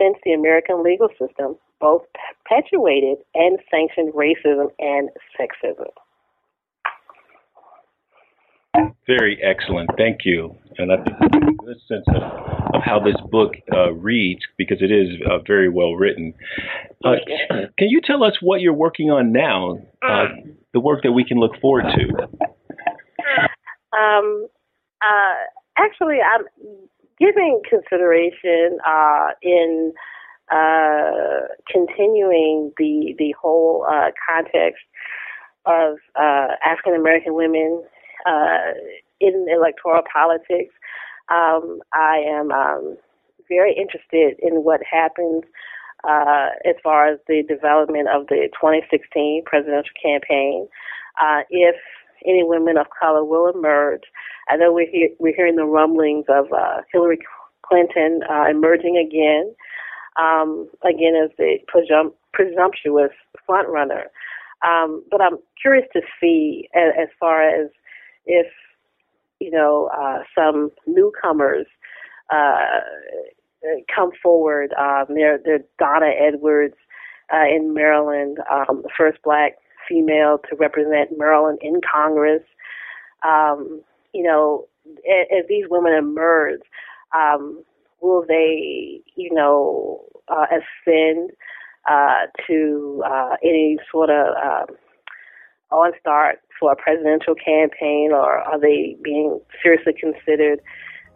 Since 0.00 0.18
the 0.24 0.32
American 0.32 0.82
legal 0.82 1.08
system 1.18 1.56
both 1.80 2.02
perpetuated 2.44 3.18
and 3.34 3.58
sanctioned 3.70 4.12
racism 4.14 4.68
and 4.78 5.10
sexism. 5.38 5.90
Very 9.06 9.40
excellent. 9.42 9.90
Thank 9.96 10.20
you. 10.24 10.54
And 10.76 10.92
I 10.92 10.96
think 10.96 11.16
a 11.20 11.64
good 11.64 11.78
sense 11.88 12.04
of, 12.08 12.22
of 12.74 12.82
how 12.84 13.00
this 13.00 13.16
book 13.30 13.54
uh, 13.72 13.92
reads 13.92 14.40
because 14.56 14.78
it 14.80 14.92
is 14.92 15.20
uh, 15.28 15.38
very 15.46 15.68
well 15.68 15.94
written. 15.94 16.34
Uh, 17.04 17.14
can 17.78 17.88
you 17.88 18.00
tell 18.04 18.22
us 18.22 18.34
what 18.40 18.60
you're 18.60 18.72
working 18.72 19.10
on 19.10 19.32
now? 19.32 19.78
Uh, 20.02 20.26
the 20.74 20.80
work 20.80 21.02
that 21.02 21.12
we 21.12 21.24
can 21.24 21.38
look 21.38 21.58
forward 21.60 21.86
to. 21.96 22.28
Um, 23.98 24.46
uh, 25.02 25.34
actually, 25.78 26.18
I'm 26.20 26.44
giving 27.20 27.60
consideration 27.68 28.78
uh, 28.86 29.28
in 29.42 29.92
continuing 31.70 32.72
the 32.78 33.14
the 33.18 33.34
whole 33.40 33.86
context 34.28 34.82
of 35.66 35.98
African 36.16 36.94
American 36.94 37.34
women 37.34 37.82
uh, 38.26 38.72
in 39.20 39.46
electoral 39.50 40.02
politics. 40.10 40.74
Um, 41.30 41.80
I 41.92 42.22
am 42.26 42.50
um, 42.50 42.96
very 43.48 43.74
interested 43.74 44.38
in 44.40 44.64
what 44.64 44.80
happens 44.90 45.44
uh, 46.04 46.48
as 46.64 46.76
far 46.82 47.08
as 47.08 47.18
the 47.26 47.42
development 47.48 48.08
of 48.08 48.26
the 48.28 48.48
2016 48.60 49.42
presidential 49.44 49.92
campaign. 50.00 50.68
Uh, 51.20 51.42
if 51.50 51.76
any 52.24 52.42
women 52.42 52.76
of 52.76 52.86
color 52.98 53.24
will 53.24 53.48
emerge, 53.48 54.02
I 54.48 54.56
know 54.56 54.72
we're, 54.72 54.90
hear, 54.90 55.08
we're 55.18 55.34
hearing 55.34 55.56
the 55.56 55.64
rumblings 55.64 56.26
of 56.28 56.46
uh, 56.52 56.82
Hillary 56.92 57.18
Clinton 57.62 58.20
uh, 58.30 58.44
emerging 58.50 58.96
again, 58.96 59.54
um, 60.20 60.68
again 60.84 61.14
as 61.22 61.30
the 61.38 61.58
presum- 61.72 62.14
presumptuous 62.32 63.12
frontrunner. 63.48 64.04
Um, 64.66 65.04
but 65.10 65.20
I'm 65.20 65.38
curious 65.60 65.86
to 65.92 66.00
see, 66.20 66.68
as, 66.74 66.92
as 67.00 67.08
far 67.20 67.48
as 67.48 67.70
if 68.26 68.46
you 69.38 69.52
know 69.52 69.88
uh, 69.96 70.22
some 70.34 70.70
newcomers 70.86 71.66
uh, 72.30 72.80
come 73.94 74.10
forward. 74.22 74.72
Um, 74.78 75.06
they're, 75.14 75.38
they're 75.44 75.64
Donna 75.78 76.10
Edwards 76.20 76.76
uh, 77.32 77.46
in 77.46 77.74
Maryland, 77.74 78.38
um, 78.50 78.82
the 78.82 78.90
first 78.96 79.18
black 79.22 79.52
female 79.88 80.38
to 80.50 80.56
represent 80.56 81.16
Maryland 81.16 81.58
in 81.62 81.80
Congress. 81.80 82.42
Um, 83.26 83.82
you 84.12 84.22
know, 84.22 84.66
as, 84.86 85.44
these 85.48 85.64
women 85.68 85.92
emerge, 85.92 86.60
um, 87.14 87.62
will 88.00 88.24
they, 88.26 89.00
you 89.16 89.32
know, 89.32 90.04
uh, 90.28 90.46
ascend 90.50 91.30
uh, 91.88 92.26
to 92.46 93.02
uh, 93.06 93.36
any 93.42 93.78
sort 93.90 94.10
of 94.10 94.26
um, 94.36 94.76
on 95.70 95.92
start 96.00 96.40
for 96.58 96.72
a 96.72 96.76
presidential 96.76 97.34
campaign, 97.34 98.10
or 98.12 98.38
are 98.38 98.60
they 98.60 98.96
being 99.02 99.40
seriously 99.62 99.94
considered 99.98 100.60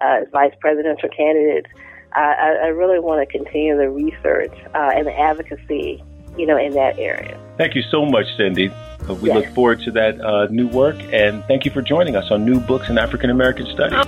uh, 0.02 0.22
as 0.22 0.26
vice 0.32 0.52
presidential 0.60 1.08
candidates? 1.08 1.68
I, 2.14 2.58
I, 2.64 2.66
really 2.66 3.00
want 3.00 3.26
to 3.26 3.38
continue 3.38 3.74
the 3.74 3.88
research 3.88 4.52
uh, 4.74 4.90
and 4.94 5.06
the 5.06 5.18
advocacy, 5.18 6.04
you 6.36 6.46
know, 6.46 6.56
in 6.56 6.72
that 6.74 6.98
area. 6.98 7.38
Thank 7.58 7.74
you 7.74 7.82
so 7.82 8.06
much, 8.06 8.26
Cindy. 8.36 8.70
Uh, 9.08 9.14
we 9.14 9.28
yes. 9.28 9.36
look 9.36 9.54
forward 9.54 9.80
to 9.82 9.90
that 9.92 10.20
uh, 10.20 10.46
new 10.46 10.68
work, 10.68 10.96
and 11.12 11.44
thank 11.44 11.64
you 11.64 11.70
for 11.70 11.82
joining 11.82 12.16
us 12.16 12.30
on 12.30 12.44
New 12.44 12.60
Books 12.60 12.88
in 12.88 12.98
African 12.98 13.30
American 13.30 13.66
Studies. 13.66 14.04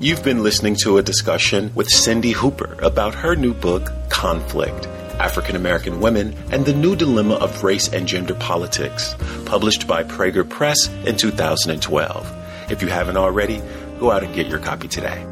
You've 0.00 0.22
been 0.22 0.42
listening 0.42 0.76
to 0.76 0.98
a 0.98 1.02
discussion 1.02 1.72
with 1.74 1.88
Cindy 1.88 2.32
Hooper 2.32 2.76
about 2.80 3.14
her 3.14 3.34
new 3.34 3.52
book, 3.52 3.90
Conflict 4.10 4.86
African 5.18 5.56
American 5.56 6.00
Women 6.00 6.34
and 6.52 6.64
the 6.64 6.72
New 6.72 6.94
Dilemma 6.94 7.34
of 7.34 7.64
Race 7.64 7.92
and 7.92 8.06
Gender 8.06 8.34
Politics, 8.34 9.16
published 9.44 9.86
by 9.86 10.04
Praeger 10.04 10.48
Press 10.48 10.88
in 11.04 11.16
2012. 11.16 12.70
If 12.70 12.82
you 12.82 12.88
haven't 12.88 13.16
already, 13.16 13.60
go 13.98 14.10
out 14.10 14.22
and 14.22 14.34
get 14.34 14.46
your 14.46 14.60
copy 14.60 14.88
today. 14.88 15.26